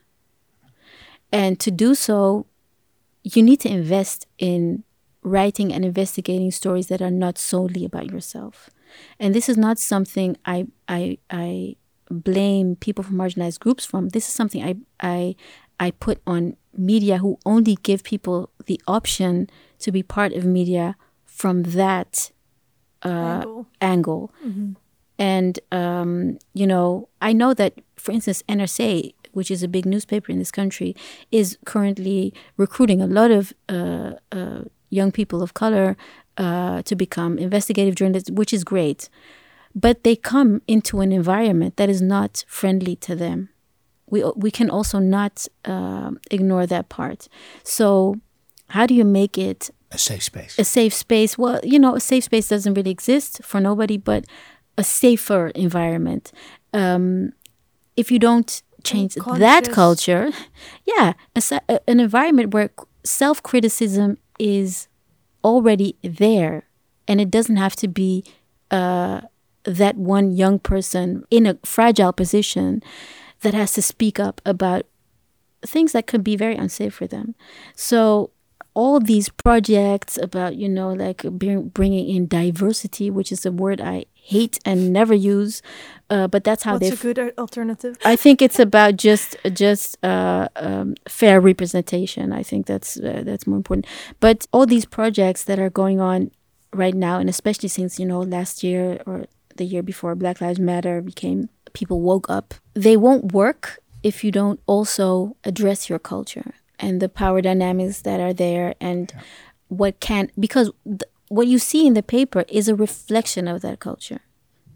[1.31, 2.47] And to do so,
[3.23, 4.83] you need to invest in
[5.21, 8.69] writing and investigating stories that are not solely about yourself.
[9.19, 11.75] And this is not something I I I
[12.09, 14.09] blame people from marginalized groups from.
[14.09, 15.35] This is something I I
[15.79, 20.95] I put on media who only give people the option to be part of media
[21.25, 22.31] from that
[23.03, 23.67] uh, angle.
[23.81, 24.33] angle.
[24.45, 24.73] Mm-hmm.
[25.23, 30.33] And, um, you know, I know that, for instance, NRC, which is a big newspaper
[30.33, 30.97] in this country,
[31.31, 35.95] is currently recruiting a lot of uh, uh, young people of color
[36.37, 39.07] uh, to become investigative journalists, which is great.
[39.73, 43.47] But they come into an environment that is not friendly to them.
[44.09, 47.29] We, we can also not uh, ignore that part.
[47.63, 48.17] So,
[48.67, 50.59] how do you make it a safe space?
[50.59, 51.37] A safe space.
[51.37, 54.25] Well, you know, a safe space doesn't really exist for nobody, but
[54.77, 56.31] a safer environment.
[56.73, 57.33] Um,
[57.95, 60.31] if you don't change that culture,
[60.85, 62.71] yeah, a, an environment where
[63.03, 64.87] self criticism is
[65.43, 66.67] already there,
[67.07, 68.23] and it doesn't have to be
[68.71, 69.21] uh,
[69.63, 72.81] that one young person in a fragile position
[73.41, 74.85] that has to speak up about
[75.65, 77.35] things that could be very unsafe for them.
[77.75, 78.31] So
[78.73, 84.05] all these projects about you know like bringing in diversity, which is a word I
[84.23, 85.61] hate and never use,
[86.09, 86.89] uh, but that's how they.
[86.89, 87.97] What's a good alternative?
[88.05, 92.31] I think it's about just just uh, um, fair representation.
[92.31, 93.85] I think that's uh, that's more important.
[94.19, 96.31] But all these projects that are going on
[96.71, 99.25] right now, and especially since you know last year or
[99.57, 102.53] the year before, Black Lives Matter became people woke up.
[102.73, 108.19] They won't work if you don't also address your culture and the power dynamics that
[108.19, 109.21] are there and yeah.
[109.69, 111.01] what can because th-
[111.33, 114.21] what you see in the paper is a reflection of that culture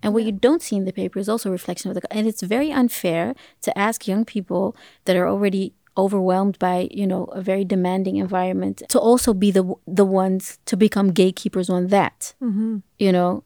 [0.02, 0.28] and what yeah.
[0.28, 2.72] you don't see in the paper is also a reflection of the and it's very
[2.72, 8.16] unfair to ask young people that are already overwhelmed by you know a very demanding
[8.18, 12.78] environment to also be the the ones to become gatekeepers on that mm-hmm.
[12.98, 13.44] you know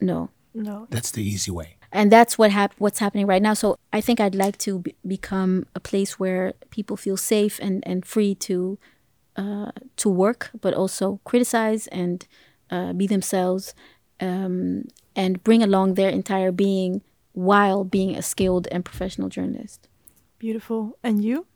[0.00, 3.54] no no that's the easy way and that's what hap- what's happening right now.
[3.54, 7.82] So I think I'd like to be- become a place where people feel safe and,
[7.86, 8.78] and free to
[9.36, 12.26] uh, to work, but also criticize and
[12.70, 13.74] uh, be themselves
[14.20, 17.02] um, and bring along their entire being
[17.32, 19.88] while being a skilled and professional journalist.
[20.38, 20.98] Beautiful.
[21.02, 21.46] And you?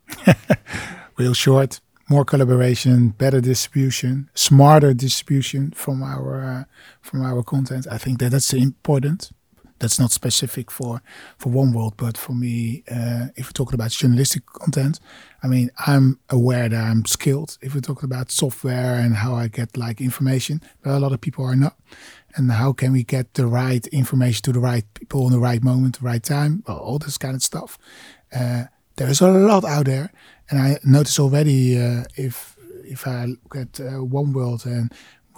[1.17, 1.79] Real short.
[2.09, 6.63] More collaboration, better distribution, smarter distribution from our uh,
[6.99, 7.87] from our content.
[7.89, 9.31] I think that that's important
[9.81, 11.01] that's not specific for
[11.37, 14.99] for One World but for me uh, if we're talking about journalistic content
[15.43, 19.47] i mean i'm aware that i'm skilled if we're talking about software and how i
[19.47, 21.75] get like information but a lot of people are not.
[22.35, 25.61] And how can we get the right information to the right people in the right
[25.61, 26.63] moment the right time?
[26.65, 27.77] Well, all this kind of stuff.
[28.33, 28.63] Uh,
[28.95, 30.11] there's a lot out there
[30.49, 34.91] and i notice already uh, if if i look at uh, One World and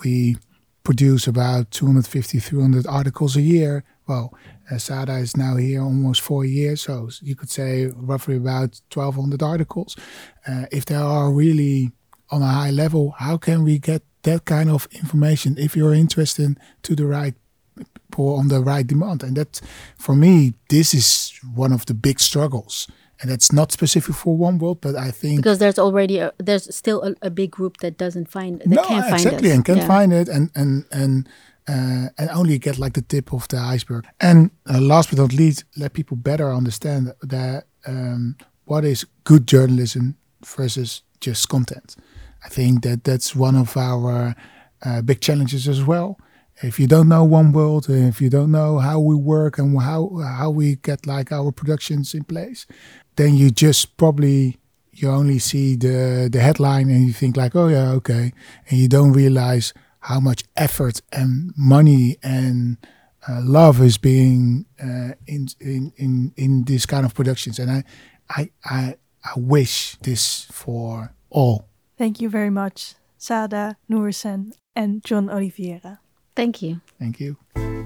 [0.03, 0.37] we
[0.83, 4.33] produce about 250 300 articles a year well,
[4.69, 9.41] uh, Seada is now here almost four years, so you could say roughly about 1,200
[9.41, 9.95] articles.
[10.47, 11.91] Uh, if they are really
[12.29, 16.57] on a high level, how can we get that kind of information if you're interested
[16.81, 17.35] to the right
[18.09, 19.23] people on the right demand?
[19.23, 19.61] And that,
[19.97, 22.87] for me, this is one of the big struggles.
[23.21, 26.75] And that's not specific for One World, but I think because there's already a, there's
[26.75, 29.77] still a, a, big group that doesn't find that no, can't exactly, find and can
[29.77, 29.87] yeah.
[29.87, 31.29] find it, and and and
[31.67, 34.05] uh, and only get like the tip of the iceberg.
[34.19, 39.47] And uh, last but not least, let people better understand that um, what is good
[39.47, 41.95] journalism versus just content.
[42.45, 44.35] I think that that's one of our
[44.85, 46.17] uh, big challenges as well.
[46.61, 50.17] If you don't know One World, if you don't know how we work and how
[50.37, 52.67] how we get like our productions in place,
[53.15, 54.59] then you just probably
[54.91, 58.33] you only see the the headline and you think like, oh yeah, okay,
[58.69, 62.77] and you don't realize how much effort and money and
[63.27, 67.83] uh, love is being uh, in, in in in these kind of productions, and I,
[68.29, 71.67] I I I wish this for all.
[71.97, 75.99] Thank you very much, Seada Nourhussen and John Olivieira.
[76.35, 76.81] Thank you.
[76.99, 77.37] Thank you.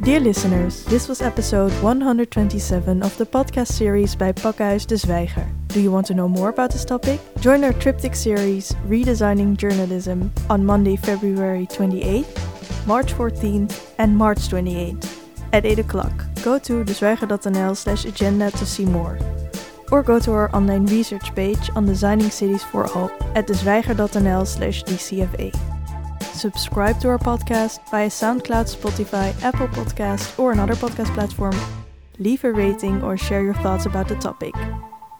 [0.03, 5.49] Dear listeners, this was episode 127 of the podcast series by Pakhuis de Zwijger.
[5.67, 7.19] Do you want to know more about this topic?
[7.39, 15.05] Join our triptych series Redesigning Journalism on Monday, February 28th, March 14th, and March 28th
[15.51, 16.13] at 8 o'clock.
[16.43, 19.19] Go to dezwijger.nl slash agenda to see more.
[19.91, 24.83] Or go to our online research page on designing cities for all at dezwijger.nl slash
[24.83, 25.76] dcfa.
[26.37, 31.55] Subscribe to our podcast via SoundCloud, Spotify, Apple Podcast, or another podcast platform.
[32.19, 34.53] Leave a rating or share your thoughts about the topic.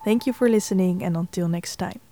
[0.06, 2.07] Thank you for listening and until next time.